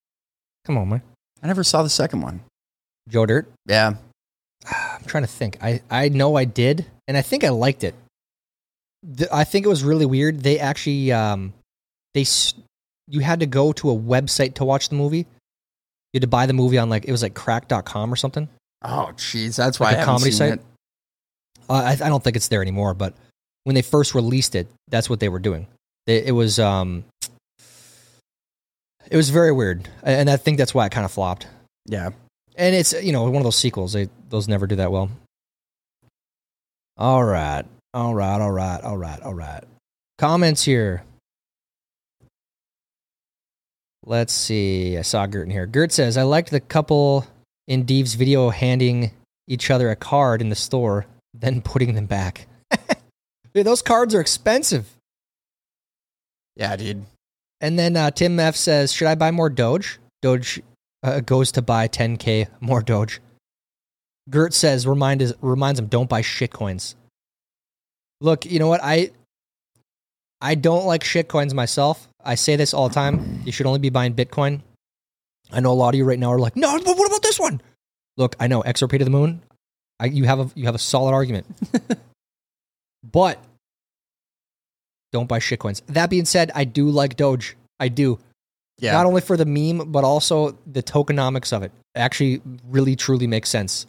[0.64, 1.02] Come on, man.
[1.42, 2.42] I never saw the second one.
[3.08, 3.50] Joe Dirt.
[3.66, 3.94] Yeah.
[4.70, 5.58] I'm trying to think.
[5.62, 7.94] I, I know I did, and I think I liked it.
[9.02, 10.40] The, I think it was really weird.
[10.40, 11.52] They actually, um,
[12.14, 12.24] they,
[13.08, 15.26] you had to go to a website to watch the movie.
[16.12, 18.48] You had to buy the movie on like it was like crack.com or something.
[18.82, 19.56] Oh, jeez.
[19.56, 20.52] That's why Like I a haven't comedy seen site?
[20.54, 20.60] it.
[21.68, 23.14] Uh, I, I don't think it's there anymore, but
[23.64, 25.66] when they first released it, that's what they were doing.
[26.06, 27.04] It, it was, um,
[29.10, 31.46] it was very weird, and I think that's why it kind of flopped.
[31.86, 32.10] Yeah.
[32.56, 33.92] And it's you know one of those sequels.
[33.92, 35.10] They those never do that well.
[36.96, 39.64] All right, all right, all right, all right, all right.
[40.18, 41.04] Comments here.
[44.04, 44.98] Let's see.
[44.98, 45.66] I saw Gert in here.
[45.66, 47.26] Gert says, "I liked the couple
[47.66, 49.12] in Deve's video handing
[49.48, 52.46] each other a card in the store, then putting them back.
[53.54, 54.88] Dude, those cards are expensive."
[56.56, 57.06] Yeah, dude.
[57.62, 60.60] And then uh, Tim F says, "Should I buy more Doge?" Doge
[61.02, 63.20] uh, goes to buy 10k more Doge.
[64.30, 66.94] Gert says, "Remind is, reminds him, don't buy shitcoins."
[68.20, 68.80] Look, you know what?
[68.82, 69.10] I
[70.40, 72.08] I don't like shitcoins myself.
[72.24, 73.42] I say this all the time.
[73.44, 74.60] You should only be buying Bitcoin.
[75.50, 77.38] I know a lot of you right now are like, "No, but what about this
[77.38, 77.60] one?"
[78.16, 79.42] Look, I know XRP to the moon.
[79.98, 81.46] I, you have a you have a solid argument,
[83.04, 83.38] but
[85.12, 85.82] don't buy shitcoins.
[85.86, 87.56] That being said, I do like Doge.
[87.78, 88.18] I do
[88.78, 88.92] Yeah.
[88.92, 93.48] not only for the meme but also the tokenomics of it actually really truly makes
[93.48, 93.86] sense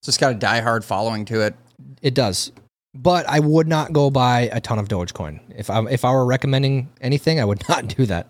[0.00, 1.54] It's just got a diehard following to it.
[2.02, 2.52] it does
[2.94, 6.26] but i would not go buy a ton of dogecoin if i if i were
[6.26, 8.26] recommending anything i would not do that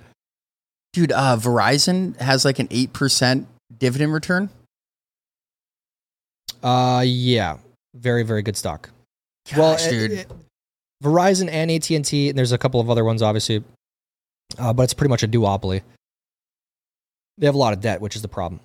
[0.92, 3.47] Dude, uh, Verizon has like an 8%
[3.79, 4.51] dividend return.
[6.62, 7.57] Uh, yeah,
[7.95, 8.90] very very good stock.
[9.57, 10.12] well, Gosh, it- dude.
[10.12, 10.31] it-
[11.03, 13.64] Verizon and AT and T, and there's a couple of other ones, obviously,
[14.59, 15.83] uh, but it's pretty much a duopoly.
[17.38, 18.61] They have a lot of debt, which is the problem.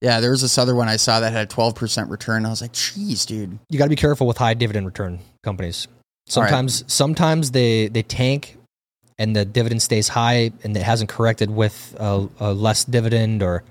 [0.00, 2.46] yeah, there was this other one I saw that had a twelve percent return.
[2.46, 5.86] I was like, "Jeez, dude." You got to be careful with high dividend return companies.
[6.36, 6.50] All right.
[6.50, 8.56] Sometimes, sometimes they they tank,
[9.18, 13.64] and the dividend stays high, and it hasn't corrected with a, a less dividend or.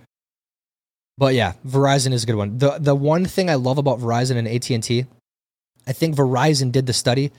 [1.19, 2.59] But yeah, Verizon is a good one.
[2.59, 5.05] the The one thing I love about Verizon and AT and T,
[5.87, 7.31] I think Verizon did the study.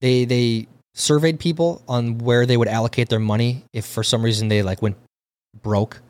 [0.00, 0.66] They they
[0.98, 4.82] surveyed people on where they would allocate their money if for some reason they like
[4.82, 4.96] went
[5.62, 6.00] broke.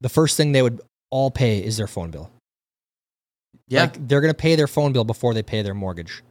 [0.00, 2.30] The first thing they would all pay is their phone bill.
[3.68, 6.22] Yeah, Like they're gonna pay their phone bill before they pay their mortgage.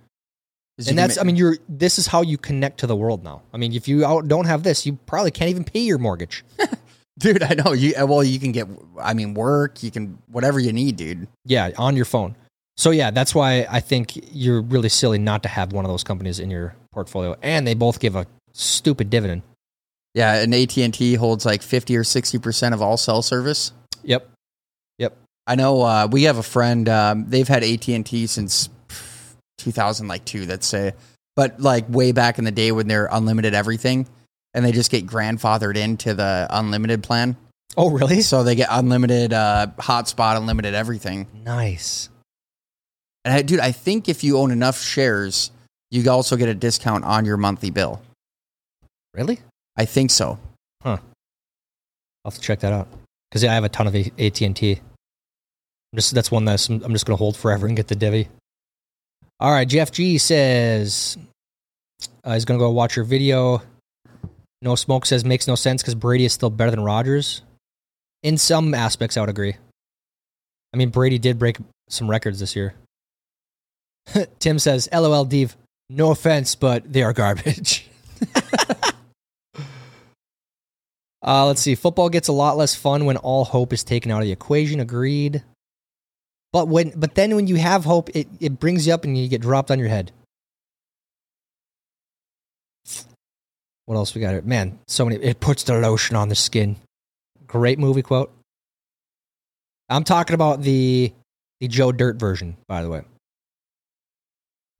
[0.77, 3.23] you And that's ma- I mean you're this is how you connect to the world
[3.23, 3.41] now.
[3.53, 6.43] I mean if you don't have this, you probably can't even pay your mortgage.
[7.19, 7.43] dude.
[7.43, 7.93] I know you.
[7.95, 8.67] uh, Well, you can get.
[8.99, 9.83] I mean, work.
[9.83, 11.27] You can whatever you need, dude.
[11.45, 12.35] yeah, on your phone.
[12.77, 16.03] So yeah, that's why I think you're really silly not to have one of those
[16.03, 19.41] companies in your portfolio and they both give a stupid dividend.
[20.13, 23.73] Yeah, and AT and T holds like fifty or sixty percent of all cell service.
[24.03, 24.29] Yep.
[24.99, 25.17] Yep.
[25.47, 26.87] I know uh, we have a friend.
[26.87, 28.69] Um, they've had AT and T since
[29.57, 30.45] two thousand like two.
[30.45, 30.93] Let's say,
[31.35, 34.07] but like way back in the day when they're unlimited everything,
[34.53, 37.35] and they just get grandfathered into the unlimited plan.
[37.75, 38.21] Oh really?
[38.21, 41.27] So they get unlimited uh, hotspot, unlimited everything.
[41.43, 42.09] Nice.
[43.25, 45.49] And I, dude, I think if you own enough shares,
[45.93, 48.01] you also get a discount on your monthly bill.
[49.13, 49.39] Really?
[49.77, 50.39] I think so.
[50.81, 50.97] Huh.
[52.25, 52.87] I'll have to check that out.
[53.29, 54.81] Because I have a ton of AT and T.
[55.93, 58.27] Just that's one that's I'm just gonna hold forever and get the divvy.
[59.39, 61.15] All right, Jeff G says
[62.23, 63.61] uh, he's gonna go watch your video.
[64.63, 67.43] No smoke says makes no sense because Brady is still better than Rodgers.
[68.23, 69.55] In some aspects, I would agree.
[70.73, 71.57] I mean, Brady did break
[71.89, 72.73] some records this year.
[74.39, 75.55] Tim says, "LOL, Dave.
[75.89, 77.87] No offense, but they are garbage."
[81.25, 81.73] Uh, let's see.
[81.73, 84.79] Football gets a lot less fun when all hope is taken out of the equation.
[84.81, 85.41] Agreed.
[86.51, 89.27] But when, but then when you have hope, it, it brings you up and you
[89.29, 90.11] get dropped on your head.
[93.85, 94.41] What else we got here?
[94.41, 95.21] Man, so many.
[95.23, 96.75] It puts the lotion on the skin.
[97.47, 98.31] Great movie quote.
[99.89, 101.13] I'm talking about the
[101.59, 103.01] the Joe Dirt version, by the way.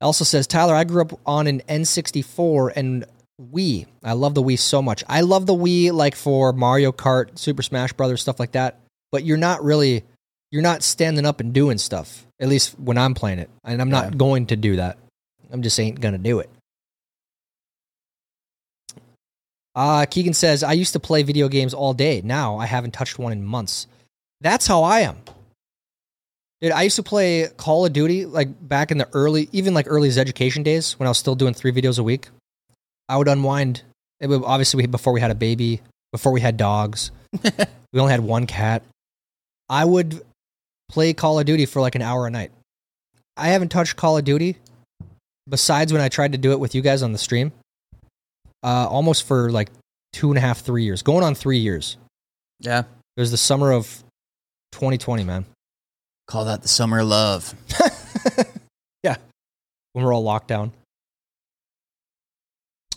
[0.00, 3.04] Also says Tyler, I grew up on an N64 and
[3.40, 3.86] Wii.
[4.02, 5.02] I love the Wii so much.
[5.08, 8.78] I love the Wii like for Mario Kart, Super Smash Brothers, stuff like that.
[9.12, 10.04] But you're not really
[10.50, 12.26] you're not standing up and doing stuff.
[12.40, 13.50] At least when I'm playing it.
[13.64, 14.16] And I'm not Yeah.
[14.18, 14.98] going to do that.
[15.50, 16.50] I'm just ain't gonna do it.
[19.74, 22.20] Uh Keegan says, I used to play video games all day.
[22.24, 23.86] Now I haven't touched one in months.
[24.40, 25.16] That's how I am.
[26.64, 29.84] Dude, I used to play Call of Duty like back in the early, even like
[29.86, 32.28] early as education days when I was still doing three videos a week.
[33.06, 33.82] I would unwind.
[34.18, 37.10] It would, obviously, we, before we had a baby, before we had dogs,
[37.92, 38.82] we only had one cat.
[39.68, 40.22] I would
[40.88, 42.50] play Call of Duty for like an hour a night.
[43.36, 44.56] I haven't touched Call of Duty
[45.46, 47.52] besides when I tried to do it with you guys on the stream.
[48.62, 49.68] Uh, almost for like
[50.14, 51.98] two and a half, three years, going on three years.
[52.58, 52.84] Yeah,
[53.18, 54.02] It was the summer of
[54.72, 55.44] 2020, man.
[56.26, 57.54] Call that the summer of love.
[59.02, 59.16] yeah.
[59.92, 60.72] When we're all locked down.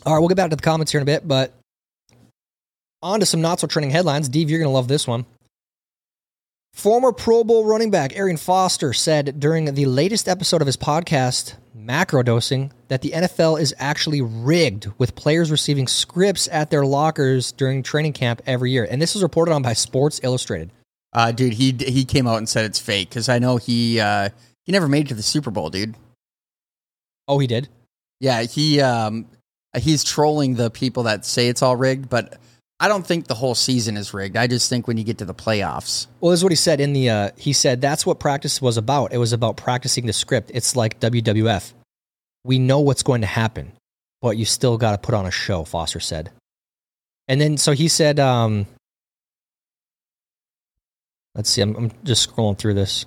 [0.06, 1.54] All right, we'll get back to the comments here in a bit, but
[3.02, 4.30] on to some not so trending headlines.
[4.30, 5.26] Dave, you're going to love this one.
[6.74, 11.56] Former Pro Bowl running back Arian Foster said during the latest episode of his podcast,
[11.74, 17.52] Macro Dosing, that the NFL is actually rigged with players receiving scripts at their lockers
[17.52, 18.88] during training camp every year.
[18.90, 20.70] And this was reported on by Sports Illustrated.
[21.13, 24.30] Uh, dude, he he came out and said it's fake because I know he uh,
[24.65, 25.96] he never made it to the Super Bowl, dude.
[27.28, 27.70] Oh, he did?
[28.20, 29.28] Yeah, he um
[29.78, 32.38] he's trolling the people that say it's all rigged, but
[32.80, 34.38] I don't think the whole season is rigged.
[34.38, 36.08] I just think when you get to the playoffs.
[36.20, 37.10] Well, this is what he said in the.
[37.10, 39.13] Uh, he said that's what practice was about.
[39.13, 40.52] It was about practicing the script.
[40.54, 41.74] It's like WWF.
[42.43, 43.74] We know what's going to happen,
[44.22, 45.63] but you still got to put on a show.
[45.63, 46.32] Foster said,
[47.28, 48.20] and then so he said.
[48.20, 48.67] Um,
[51.38, 51.62] let's see.
[51.62, 53.06] I'm, I'm just scrolling through this.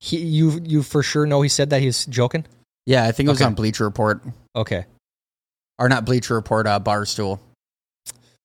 [0.00, 2.44] He, you, you for sure know he said that he's joking.
[2.86, 3.46] Yeah, I think it was Okay.
[3.46, 4.22] on Bleacher Report
[4.56, 4.84] Okay.
[5.78, 7.38] or not Bleacher Report, uh, Barstool.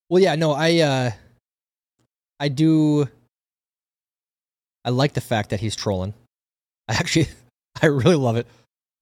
[0.10, 1.12] Well, yeah, no, I, uh,
[2.40, 3.08] I do.
[4.84, 6.14] I like the fact that he's trolling.
[6.88, 7.28] I actually,
[7.82, 8.46] I really love it.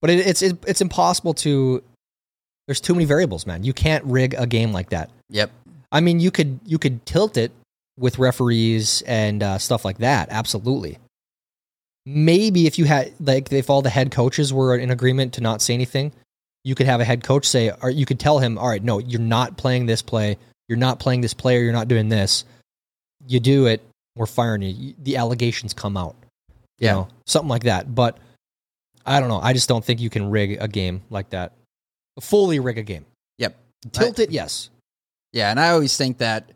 [0.01, 1.83] But it, it's it, it's impossible to.
[2.67, 3.63] There's too many variables, man.
[3.63, 5.09] You can't rig a game like that.
[5.29, 5.51] Yep.
[5.93, 7.51] I mean, you could you could tilt it
[7.97, 10.27] with referees and uh, stuff like that.
[10.31, 10.97] Absolutely.
[12.05, 15.61] Maybe if you had like if all the head coaches were in agreement to not
[15.61, 16.11] say anything,
[16.65, 18.97] you could have a head coach say, or you could tell him, all right, no,
[18.99, 20.37] you're not playing this play.
[20.67, 21.61] You're not playing this player.
[21.61, 22.43] You're not doing this.
[23.27, 23.81] You do it,
[24.15, 24.95] we're firing you.
[25.01, 26.15] The allegations come out.
[26.79, 26.91] You Yeah.
[26.93, 27.93] know, something like that.
[27.93, 28.17] But
[29.05, 29.39] I don't know.
[29.39, 31.53] I just don't think you can rig a game like that.
[32.19, 33.05] Fully rig a game.
[33.37, 33.55] Yep.
[33.91, 34.69] Tilt it, yes.
[35.33, 36.51] Yeah, and I always think that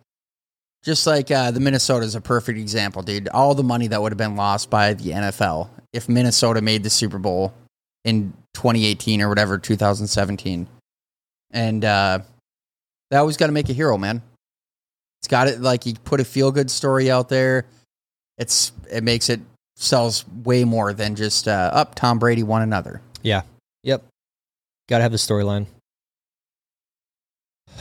[0.84, 3.28] just like uh, the Minnesota is a perfect example, dude.
[3.30, 6.90] All the money that would have been lost by the NFL if Minnesota made the
[6.90, 7.54] Super Bowl
[8.06, 10.68] in 2018 or whatever, 2017,
[11.52, 12.20] and uh,
[13.10, 14.22] that always got to make a hero, man.
[15.22, 17.66] It's got it like you put a feel good story out there.
[18.38, 19.42] It's it makes it
[19.76, 23.02] sells way more than just uh, up Tom Brady won another.
[23.24, 23.42] Yeah.
[23.84, 24.04] Yep.
[24.88, 25.66] Got to have the storyline.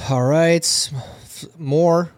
[0.09, 0.91] All right.
[1.59, 2.13] More.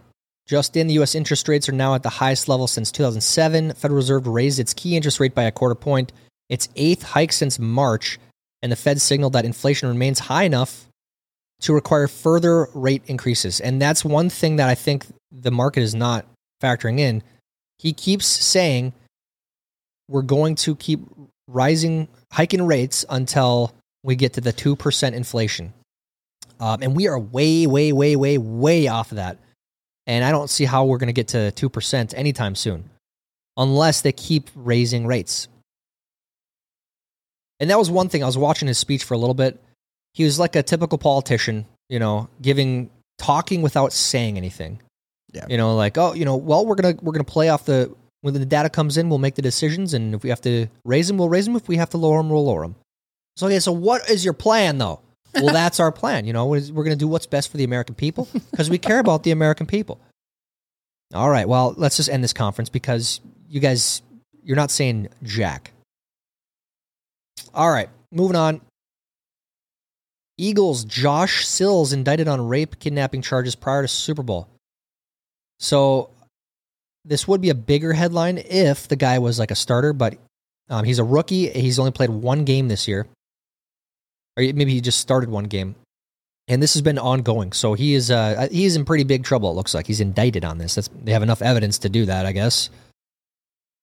[0.47, 1.15] Just in, the U.S.
[1.15, 3.75] interest rates are now at the highest level since 2007.
[3.75, 6.13] Federal Reserve raised its key interest rate by a quarter point,
[6.49, 8.19] its eighth hike since March,
[8.63, 10.87] and the Fed signaled that inflation remains high enough
[11.61, 13.61] to require further rate increases.
[13.61, 16.25] And that's one thing that I think the market is not
[16.63, 17.23] factoring in.
[17.79, 18.93] He keeps saying
[20.09, 21.01] we're going to keep
[21.47, 25.75] rising, hiking rates until we get to the 2% inflation.
[26.61, 29.39] Um, and we are way, way, way, way, way off of that.
[30.07, 32.91] And I don't see how we're going to get to 2% anytime soon
[33.57, 35.49] unless they keep raising rates.
[37.61, 38.23] And that was one thing.
[38.23, 39.61] I was watching his speech for a little bit.
[40.15, 44.81] He was like a typical politician, you know, giving, talking without saying anything.
[45.33, 45.47] Yeah.
[45.49, 47.67] You know, like, oh, you know, well, we're going to, we're going to play off
[47.67, 49.93] the, when the data comes in, we'll make the decisions.
[49.93, 51.57] And if we have to raise them, we'll raise them.
[51.57, 52.77] If we have to lower them, we'll lower them.
[53.37, 55.01] So, okay, so what is your plan though?
[55.43, 56.25] Well, that's our plan.
[56.25, 58.99] You know, we're going to do what's best for the American people because we care
[58.99, 60.01] about the American people.
[61.15, 61.49] All right.
[61.49, 64.03] Well, let's just end this conference because you guys,
[64.43, 65.73] you're not saying jack.
[67.55, 67.89] All right.
[68.13, 68.61] Moving on.
[70.37, 74.49] Eagles Josh Sills indicted on rape kidnapping charges prior to Super Bowl.
[75.59, 76.11] So
[77.05, 80.17] this would be a bigger headline if the guy was like a starter, but
[80.71, 81.49] um, he's a rookie.
[81.49, 83.07] He's only played one game this year,
[84.39, 85.75] or maybe he just started one game,
[86.47, 87.53] and this has been ongoing.
[87.53, 89.51] So he is uh, he is in pretty big trouble.
[89.51, 90.77] It looks like he's indicted on this.
[90.77, 92.71] That's, they have enough evidence to do that, I guess.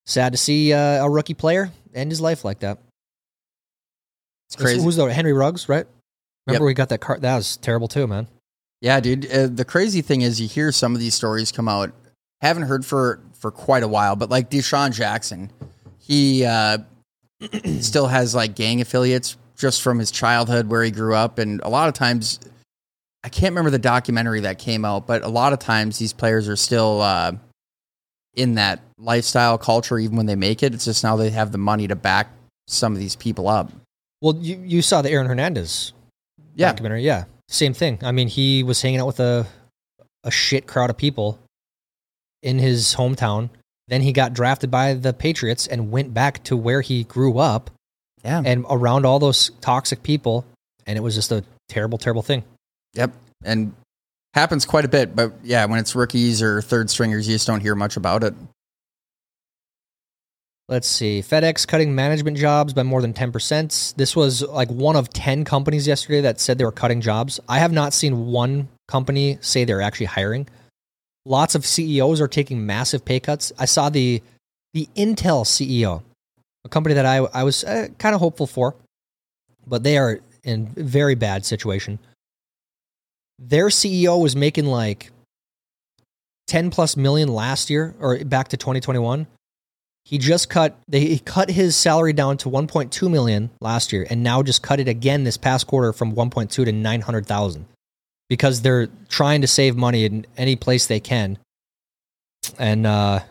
[0.06, 2.80] Sad to see uh, a rookie player end his life like that.
[4.48, 4.82] It's crazy.
[4.82, 5.86] Who's the Henry Ruggs, right?
[6.48, 6.68] Remember Yep.
[6.68, 7.22] we got that card?
[7.22, 8.28] That was terrible too, man.
[8.82, 9.32] Yeah, dude.
[9.32, 11.92] Uh, the crazy thing is, you hear some of these stories come out.
[12.42, 15.52] Haven't heard for for quite a while, but like DeSean Jackson,
[15.98, 16.78] he uh,
[17.80, 21.70] still has like gang affiliates just from his childhood where he grew up, and a
[21.70, 22.40] lot of times,
[23.24, 26.48] I can't remember the documentary that came out, but a lot of times these players
[26.48, 27.34] are still uh,
[28.36, 30.74] in that lifestyle culture even when they make it.
[30.74, 32.30] It's just now they have the money to back
[32.68, 33.72] some of these people up.
[34.22, 35.94] Well, you you saw the Aaron Hernandez
[36.56, 37.04] Yeah, documentary.
[37.04, 38.00] Yeah, same thing.
[38.02, 39.46] I mean, he was hanging out with a
[40.24, 41.40] a shit crowd of people
[42.42, 43.50] in his hometown.
[43.88, 47.70] Then he got drafted by the Patriots and went back to where he grew up
[48.26, 50.46] yeah, and around all those toxic people.
[50.88, 52.44] And it was just a terrible, terrible thing.
[52.94, 53.12] Yep.
[53.44, 53.74] And
[54.34, 57.62] happens quite a bit, but yeah, when it's rookies or third stringers, you just don't
[57.62, 58.34] hear much about it.
[60.68, 61.22] Let's see.
[61.22, 63.96] FedEx cutting management jobs by more than 10%.
[63.96, 67.40] This was like one of 10 companies yesterday that said they were cutting jobs.
[67.48, 70.48] I have not seen one company say they're actually hiring.
[71.26, 73.52] Lots of CEOs are taking massive pay cuts.
[73.58, 74.22] I saw the
[74.74, 76.04] the Intel CEO,
[76.66, 78.76] a company that I I was uh, kind of hopeful for,
[79.66, 82.00] but they are in very bad situation.
[83.40, 85.12] Their CEO was making like
[86.48, 89.28] 10 plus million last year or back to 2021
[90.06, 94.24] he just cut they he cut his salary down to 1.2 million last year and
[94.24, 97.66] now just cut it again this past quarter from 1.2 to 900,000
[98.30, 101.38] because they're trying to save money in any place they can.
[102.60, 103.22] And uh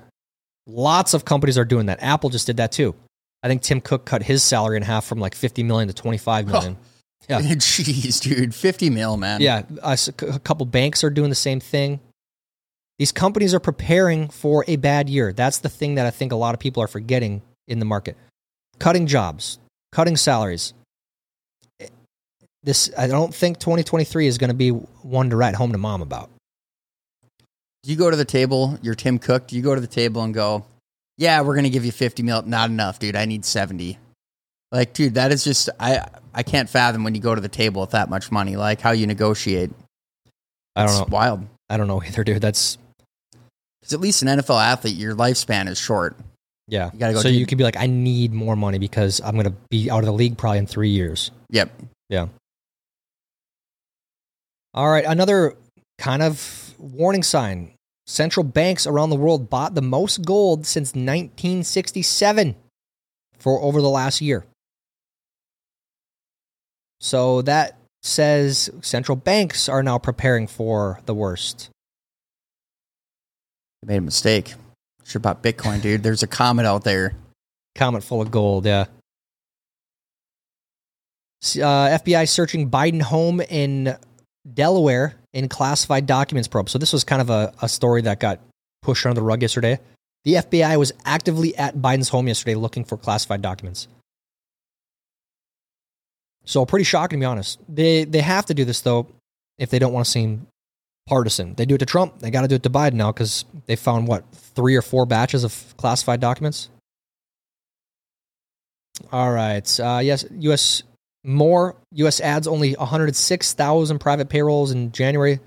[0.66, 2.02] lots of companies are doing that.
[2.02, 2.94] Apple just did that too.
[3.44, 6.46] I think Tim Cook cut his salary in half from like 50 million to 25
[6.48, 6.78] million.
[7.28, 7.40] Yeah.
[7.42, 9.40] Jeez, dude, fifty mil, man.
[9.40, 9.96] Yeah, a
[10.40, 12.00] couple banks are doing the same thing.
[12.98, 15.32] These companies are preparing for a bad year.
[15.32, 18.16] That's the thing that I think a lot of people are forgetting in the market.
[18.78, 19.58] Cutting jobs,
[19.90, 20.74] cutting salaries.
[21.80, 21.88] Eh,
[22.62, 26.02] this I don't think 2023 is going to be one to write home to mom
[26.02, 26.30] about.
[27.82, 28.78] Do you go to the table?
[28.82, 29.46] You're Tim Cook.
[29.46, 30.64] Do you go to the table and go,
[31.16, 32.42] "Yeah, we're gonna give you fifty mil"?
[32.42, 33.16] Not enough, dude.
[33.16, 33.98] I need seventy.
[34.72, 37.80] Like, dude, that is just I I can't fathom when you go to the table
[37.80, 38.56] with that much money.
[38.56, 39.70] Like how you negotiate.
[40.76, 41.06] I don't know.
[41.08, 41.46] Wild.
[41.70, 42.42] I don't know either, dude.
[42.42, 42.78] That's
[43.80, 46.16] Because at least an NFL athlete, your lifespan is short.
[46.66, 46.90] Yeah.
[46.92, 47.38] You gotta go so deep.
[47.38, 50.06] you could be like, I need more money because I'm going to be out of
[50.06, 51.30] the league probably in three years.
[51.50, 51.70] Yep.
[52.08, 52.26] Yeah.
[54.72, 55.04] All right.
[55.04, 55.54] Another
[55.98, 57.73] kind of warning sign.
[58.06, 62.54] Central banks around the world bought the most gold since 1967
[63.38, 64.44] for over the last year.
[67.00, 71.70] So that says central banks are now preparing for the worst.
[73.82, 74.54] You made a mistake.
[75.04, 76.02] Should have bought Bitcoin, dude.
[76.02, 77.14] There's a comet out there.
[77.74, 78.86] Comet full of gold, yeah.
[81.56, 83.96] Uh, FBI searching Biden home in
[84.52, 86.68] Delaware in classified documents probe.
[86.68, 88.40] So this was kind of a, a story that got
[88.82, 89.80] pushed under the rug yesterday.
[90.24, 93.88] The FBI was actively at Biden's home yesterday looking for classified documents.
[96.44, 97.58] So pretty shocking to be honest.
[97.68, 99.06] They they have to do this though
[99.58, 100.46] if they don't want to seem
[101.06, 101.54] partisan.
[101.54, 102.18] They do it to Trump.
[102.18, 105.06] They got to do it to Biden now because they found what three or four
[105.06, 106.68] batches of classified documents.
[109.12, 109.80] All right.
[109.80, 110.82] Uh, yes, U.S.
[111.24, 112.20] more U.S.
[112.20, 115.40] ads, only 106,000 private payrolls in January.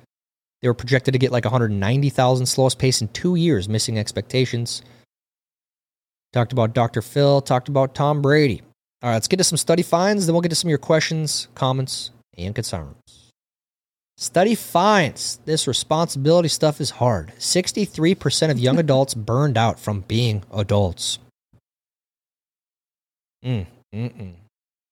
[0.62, 4.82] They were projected to get like 190,000, slowest pace in two years, missing expectations.
[6.34, 7.02] Talked about Dr.
[7.02, 7.42] Phil.
[7.42, 8.62] Talked about Tom Brady.
[9.04, 10.26] All right, let's get to some study finds.
[10.26, 12.96] Then we'll get to some of your questions, comments, and concerns.
[14.18, 17.32] Study finds this responsibility stuff is hard.
[17.38, 21.20] 63% of young adults burned out from being adults.
[23.46, 24.34] Mm, mm-mm.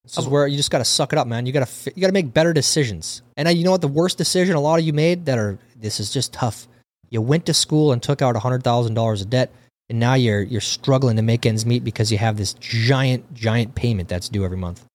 [0.06, 1.46] This is where you just got to suck it up, man.
[1.46, 3.24] You got to you got to make better decisions.
[3.38, 3.82] And you know what?
[3.82, 6.68] The worst decision a lot of you made that are this is just tough.
[7.10, 9.52] You went to school and took out hundred thousand dollars of debt,
[9.90, 13.74] and now you're you're struggling to make ends meet because you have this giant giant
[13.74, 14.86] payment that's due every month.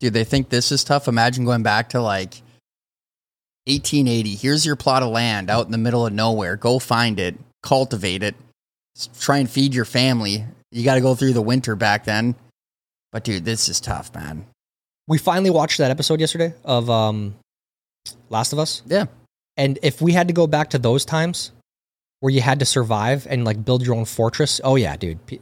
[0.00, 1.08] Dude, they think this is tough.
[1.08, 2.42] Imagine going back to like
[3.66, 4.34] 1880.
[4.36, 6.56] Here's your plot of land out in the middle of nowhere.
[6.56, 8.34] Go find it, cultivate it,
[9.18, 10.44] try and feed your family.
[10.70, 12.34] You got to go through the winter back then.
[13.12, 14.46] But dude, this is tough, man.
[15.08, 17.34] We finally watched that episode yesterday of um,
[18.30, 18.82] Last of Us.
[18.86, 19.06] Yeah.
[19.56, 21.52] And if we had to go back to those times
[22.20, 25.40] where you had to survive and like build your own fortress, oh yeah, dude, Pe-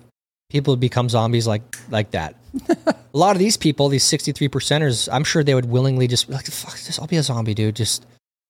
[0.48, 2.34] people would become zombies like like that.
[2.68, 6.26] a lot of these people, these sixty three percenters, I'm sure they would willingly just
[6.26, 8.04] be like, "Fuck this, I'll be a zombie, dude." Just,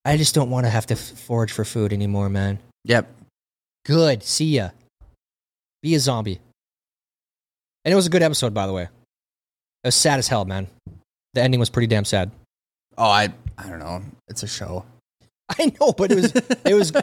[0.05, 2.59] I just don't want to have to forage for food anymore, man.
[2.85, 3.13] Yep.
[3.85, 4.71] Good, see ya.
[5.83, 6.41] Be a zombie.
[7.85, 8.85] And it was a good episode, by the way.
[8.85, 10.69] It was sad as hell, man.
[11.35, 12.31] The ending was pretty damn sad.
[12.99, 14.03] Oh, I I don't know.
[14.29, 14.85] It's a show.
[15.59, 16.33] I know, but it was
[16.65, 16.93] it was.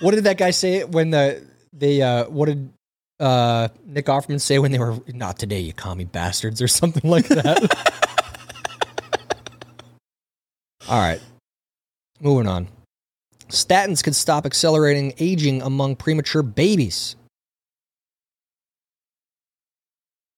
[0.00, 2.70] what did that guy say when the they uh what did
[3.20, 7.28] uh Nick Offerman say when they were not today you commie bastards or something like
[7.28, 7.92] that?
[10.88, 11.20] All right.
[12.20, 12.68] Moving on.
[13.48, 17.16] Statins could stop accelerating aging among premature babies.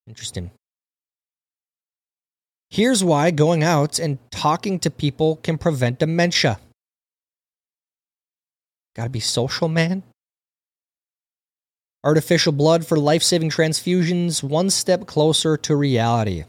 [0.07, 0.51] Interesting.
[2.71, 6.59] Here's why going out and talking to people can prevent dementia.
[8.95, 10.03] Gotta be social, man.
[12.03, 16.45] Artificial blood for life saving transfusions, one step closer to reality.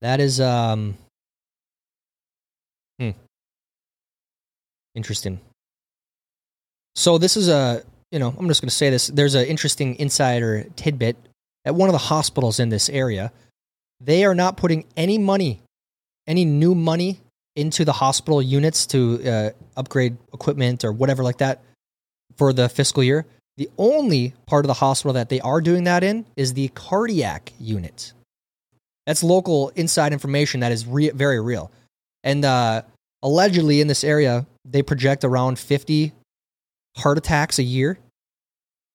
[0.00, 0.96] That is, um,
[2.98, 3.10] hmm.
[4.94, 5.40] Interesting.
[6.94, 9.08] So, this is a, you know, I'm just going to say this.
[9.08, 11.16] There's an interesting insider tidbit
[11.64, 13.32] at one of the hospitals in this area
[14.00, 15.60] they are not putting any money,
[16.26, 17.20] any new money
[17.54, 21.60] into the hospital units to uh, upgrade equipment or whatever like that
[22.36, 23.26] for the fiscal year.
[23.58, 27.52] The only part of the hospital that they are doing that in is the cardiac
[27.60, 28.14] unit.
[29.06, 31.70] That's local inside information that is re- very real.
[32.24, 32.82] And uh,
[33.22, 36.12] allegedly in this area, they project around 50
[36.96, 37.98] heart attacks a year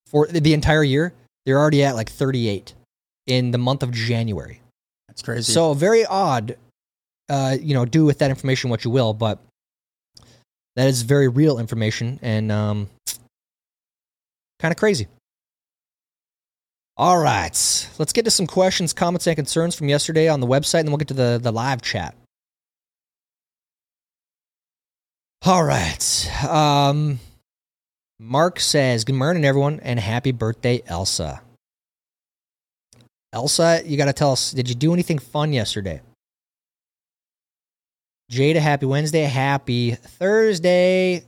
[0.07, 1.13] for the entire year.
[1.45, 2.73] They're already at like 38
[3.27, 4.61] in the month of January.
[5.07, 5.51] That's crazy.
[5.51, 6.57] So very odd.
[7.27, 9.39] Uh, you know, do with that information what you will, but
[10.75, 12.89] that is very real information and um,
[14.59, 15.07] kind of crazy.
[16.97, 20.79] All right, let's get to some questions, comments, and concerns from yesterday on the website,
[20.79, 22.15] and then we'll get to the, the live chat.
[25.45, 26.43] All right.
[26.43, 27.19] Um,
[28.19, 31.41] Mark says, Good morning, everyone, and happy birthday, Elsa.
[33.33, 35.99] Elsa, you got to tell us, did you do anything fun yesterday?
[38.31, 39.23] Jada, happy Wednesday.
[39.23, 41.25] Happy Thursday.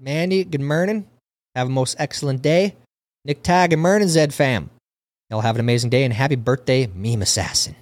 [0.00, 1.06] Mandy, good morning.
[1.54, 2.74] Have a most excellent day.
[3.24, 4.68] Nick Tag, good morning, Zed fam.
[5.30, 7.76] Y'all have an amazing day and happy birthday, Meme Assassin.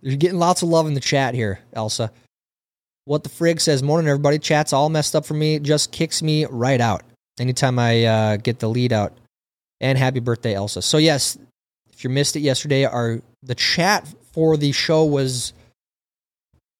[0.00, 2.10] You're getting lots of love in the chat here, Elsa.
[3.08, 4.38] What the frig says, morning everybody.
[4.38, 5.58] Chat's all messed up for me.
[5.60, 7.04] Just kicks me right out
[7.40, 9.16] anytime I uh, get the lead out.
[9.80, 10.82] And happy birthday, Elsa.
[10.82, 11.38] So yes,
[11.90, 15.54] if you missed it yesterday, our the chat for the show was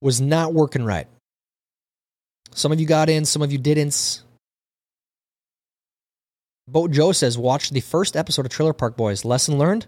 [0.02, 1.06] was not working right.
[2.50, 4.22] Some of you got in, some of you didn't.
[6.68, 9.24] Boat Joe says, watch the first episode of Trailer Park Boys.
[9.24, 9.86] Lesson learned: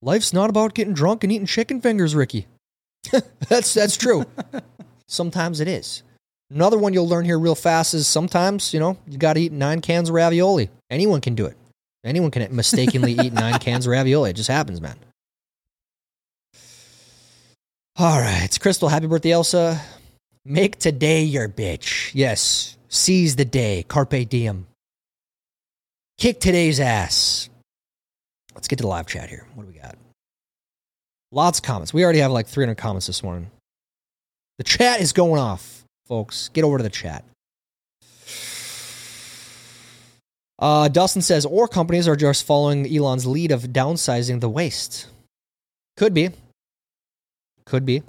[0.00, 2.46] life's not about getting drunk and eating chicken fingers, Ricky.
[3.50, 4.24] that's that's true.
[5.08, 6.02] sometimes it is.
[6.50, 9.52] Another one you'll learn here real fast is sometimes, you know, you got to eat
[9.52, 10.70] nine cans of ravioli.
[10.90, 11.56] Anyone can do it.
[12.04, 14.30] Anyone can mistakenly eat nine cans of ravioli.
[14.30, 14.96] It just happens, man.
[17.98, 18.44] All right.
[18.44, 18.88] It's Crystal.
[18.88, 19.80] Happy birthday, Elsa.
[20.44, 22.12] Make today your bitch.
[22.14, 22.76] Yes.
[22.88, 23.84] Seize the day.
[23.88, 24.66] Carpe diem.
[26.18, 27.48] Kick today's ass.
[28.54, 29.46] Let's get to the live chat here.
[29.54, 29.96] What do we got?
[31.32, 31.92] Lots of comments.
[31.92, 33.50] We already have like 300 comments this morning.
[34.58, 36.48] The chat is going off, folks.
[36.48, 37.24] Get over to the chat.
[40.58, 45.08] Uh, Dustin says, or companies are just following Elon's lead of downsizing the waste.
[45.96, 46.30] Could be.
[47.66, 48.02] Could be.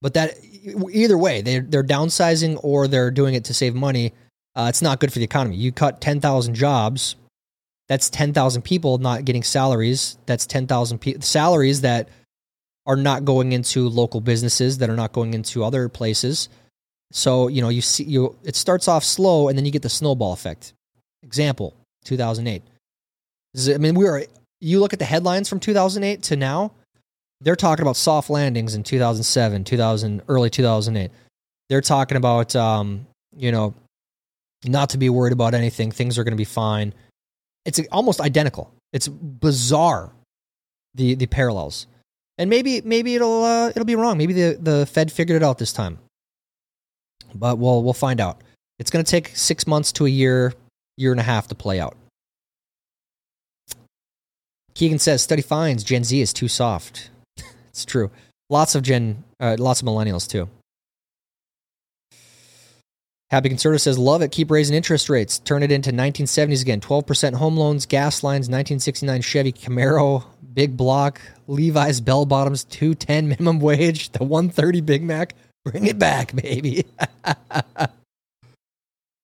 [0.00, 4.12] But that either way, they're, they're downsizing or they're doing it to save money.
[4.54, 5.56] Uh, it's not good for the economy.
[5.56, 7.16] You cut 10,000 jobs.
[7.88, 10.16] That's 10,000 people not getting salaries.
[10.24, 12.08] That's 10,000 pe- salaries that
[12.86, 16.48] are not going into local businesses, that are not going into other places.
[17.12, 19.88] So, you know, you see, you, it starts off slow and then you get the
[19.88, 20.72] snowball effect.
[21.22, 21.74] Example,
[22.04, 22.62] 2008.
[23.72, 24.24] I mean, we are
[24.60, 26.72] you look at the headlines from 2008 to now,
[27.40, 31.10] they're talking about soft landings in 2007, 2000, early 2008.
[31.68, 33.06] They're talking about, um,
[33.36, 33.74] you know,
[34.64, 35.90] not to be worried about anything.
[35.90, 36.94] Things are going to be fine.
[37.66, 38.72] It's almost identical.
[38.92, 40.12] It's bizarre,
[40.94, 41.86] the the parallels.
[42.38, 44.18] And maybe maybe it'll uh, it'll be wrong.
[44.18, 45.98] Maybe the the Fed figured it out this time.
[47.34, 48.40] But we'll we'll find out.
[48.78, 50.52] It's going to take six months to a year,
[50.96, 51.96] year and a half to play out.
[54.74, 57.10] Keegan says study finds Gen Z is too soft.
[57.68, 58.10] it's true.
[58.50, 60.48] Lots of Gen, uh, lots of millennials too.
[63.30, 64.30] Happy Conservative says, love it.
[64.30, 65.40] Keep raising interest rates.
[65.40, 66.80] Turn it into 1970s again.
[66.80, 70.24] 12% home loans, gas lines, 1969 Chevy Camaro,
[70.54, 75.34] big block, Levi's bell bottoms, 210 minimum wage, the 130 Big Mac.
[75.64, 76.84] Bring it back, baby.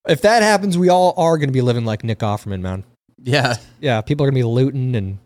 [0.08, 2.84] if that happens, we all are going to be living like Nick Offerman, man.
[3.22, 3.56] Yeah.
[3.80, 5.18] Yeah, people are going to be looting and.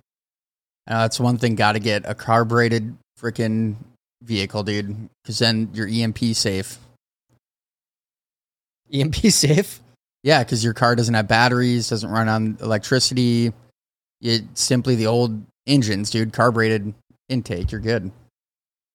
[0.86, 1.54] Uh, that's one thing.
[1.54, 3.76] Got to get a carbureted freaking
[4.22, 6.78] vehicle, dude, because then you're EMP safe.
[8.92, 9.80] EMP safe?
[10.22, 13.52] Yeah, because your car doesn't have batteries, doesn't run on electricity.
[14.20, 16.32] It's simply the old engines, dude.
[16.32, 16.94] Carbureted
[17.28, 17.72] intake.
[17.72, 18.10] You're good.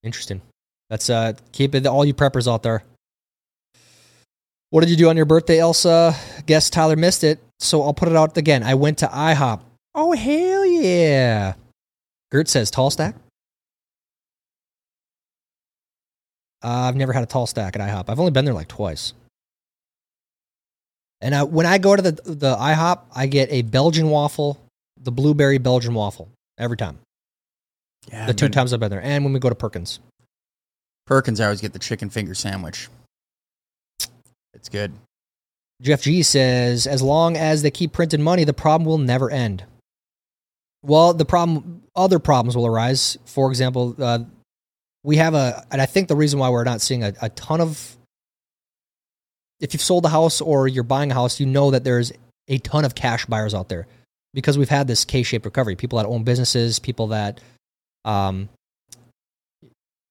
[0.03, 0.41] Interesting.
[0.89, 2.83] That's uh keep it all you preppers out there.
[4.71, 6.15] What did you do on your birthday, Elsa?
[6.45, 8.61] Guess Tyler missed it, so I'll put it out again.
[8.63, 9.61] I went to IHOP.
[9.95, 11.53] Oh hell yeah.
[12.31, 13.15] Gert says tall stack.
[16.61, 18.09] Uh, I've never had a tall stack at IHOP.
[18.09, 19.13] I've only been there like twice.
[21.21, 24.59] And I, when I go to the the IHOP, I get a Belgian waffle,
[25.01, 26.29] the blueberry Belgian waffle
[26.59, 26.99] every time.
[28.11, 28.27] Yeah.
[28.27, 29.99] The two times I've been there, and when we go to Perkins.
[31.05, 32.87] Perkins, I always get the chicken finger sandwich.
[34.53, 34.93] It's good.
[35.81, 39.63] Jeff G says, as long as they keep printing money, the problem will never end.
[40.83, 43.17] Well, the problem, other problems will arise.
[43.25, 44.19] For example, uh,
[45.03, 47.61] we have a, and I think the reason why we're not seeing a, a ton
[47.61, 47.97] of,
[49.59, 52.11] if you've sold a house or you're buying a house, you know that there's
[52.47, 53.87] a ton of cash buyers out there
[54.33, 55.75] because we've had this K-shaped recovery.
[55.75, 57.41] People that own businesses, people that,
[58.05, 58.49] um,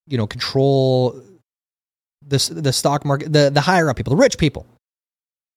[0.07, 1.23] you know, control
[2.27, 4.67] the the stock market, the the higher up people, the rich people.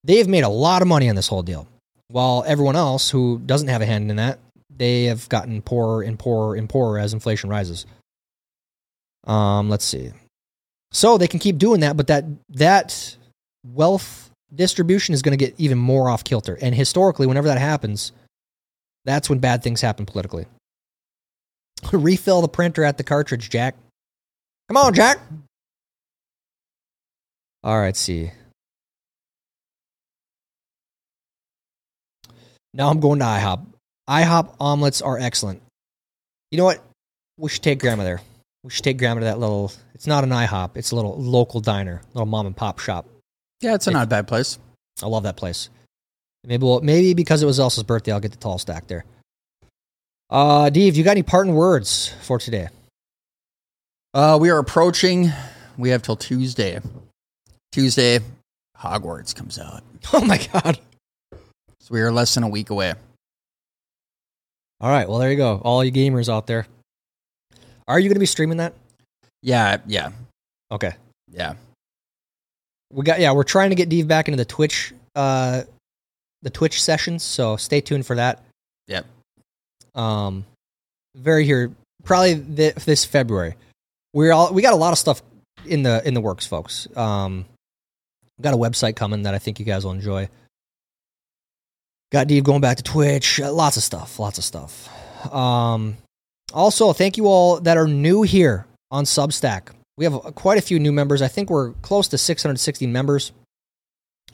[0.03, 1.68] They've made a lot of money on this whole deal,
[2.07, 4.39] while everyone else who doesn't have a hand in that,
[4.76, 7.86] they have gotten poorer and poorer and poorer as inflation rises.
[9.26, 10.12] Um, let's see.
[10.91, 13.16] So they can keep doing that, but that that
[13.66, 16.57] wealth distribution is going to get even more off kilter.
[16.62, 18.12] And historically, whenever that happens,
[19.06, 20.45] that's when bad things happen politically.
[21.91, 23.76] Refill the printer at the cartridge, Jack.
[24.68, 25.20] Come on, Jack.
[27.64, 28.32] All right, see.
[32.74, 33.66] Now I'm going to IHOP.
[34.10, 35.62] IHOP omelets are excellent.
[36.52, 36.84] You know what?
[37.38, 38.22] We should take grandma there.
[38.64, 39.72] We should take grandma to that little.
[39.93, 40.72] It's not an IHOP.
[40.76, 43.08] It's a little local diner, little mom and pop shop.
[43.62, 44.58] Yeah, it's a not a bad place.
[45.04, 45.70] I love that place.
[46.44, 49.06] Maybe we'll, maybe because it was Elsa's birthday, I'll get the tall stack there.
[50.30, 52.70] Uh, Dave, you got any parting words for today?
[54.14, 55.32] Uh, we are approaching
[55.78, 56.80] We have till Tuesday.
[57.72, 58.20] Tuesday,
[58.78, 59.84] Hogwarts comes out.
[60.14, 60.80] Oh my god.
[61.80, 62.94] So we are less than a week away.
[64.82, 65.62] All right, well there you go.
[65.64, 66.66] All you gamers out there.
[67.88, 68.74] Are you going to be streaming that?
[69.44, 70.10] Yeah, yeah,
[70.72, 70.94] Okay.
[71.32, 71.54] yeah.
[72.92, 75.62] We got yeah, we're trying to get Dave back into the Twitch uh
[76.42, 78.44] the Twitch sessions, so stay tuned for that.
[78.88, 79.06] Yep.
[79.96, 80.46] Um
[81.16, 81.72] very here
[82.04, 83.56] probably th- this February.
[84.14, 85.22] We're all we got a lot of stuff
[85.66, 86.88] in the in the works, folks.
[86.96, 87.46] Um
[88.42, 90.30] got a website coming that I think you guys will enjoy.
[92.12, 94.89] Got Dave going back to Twitch, uh, lots of stuff, lots of stuff.
[95.34, 95.98] Um
[96.54, 99.70] also, thank you all that are new here on Substack.
[99.98, 101.22] We have quite a few new members.
[101.22, 103.32] I think we're close to 660 members.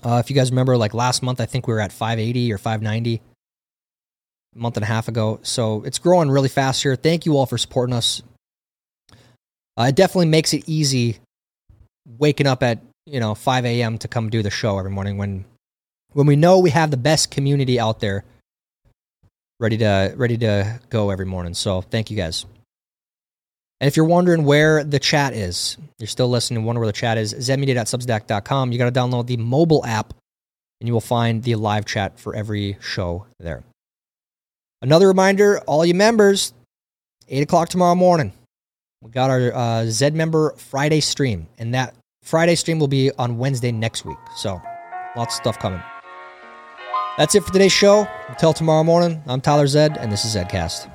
[0.04, 2.58] Uh, if you guys remember, like last month, I think we were at 580 or
[2.58, 3.22] 590
[4.56, 5.40] a month and a half ago.
[5.44, 6.96] So it's growing really fast here.
[6.96, 8.22] Thank you all for supporting us.
[9.78, 11.18] Uh, it definitely makes it easy
[12.18, 13.98] waking up at you know 5 a.m.
[14.00, 15.46] to come do the show every morning when
[16.14, 18.24] when we know we have the best community out there
[19.60, 21.54] ready to ready to go every morning.
[21.54, 22.46] So thank you guys.
[23.80, 26.94] And if you're wondering where the chat is, you're still listening and wonder where the
[26.94, 28.72] chat is, zmedia.substack.com.
[28.72, 30.14] You got to download the mobile app
[30.80, 33.64] and you will find the live chat for every show there.
[34.82, 36.54] Another reminder, all you members,
[37.28, 38.32] 8 o'clock tomorrow morning,
[39.02, 41.48] we got our uh, Z member Friday stream.
[41.58, 44.18] And that Friday stream will be on Wednesday next week.
[44.36, 44.62] So
[45.16, 45.82] lots of stuff coming.
[47.18, 48.08] That's it for today's show.
[48.30, 50.94] Until tomorrow morning, I'm Tyler Zed, and this is Zedcast.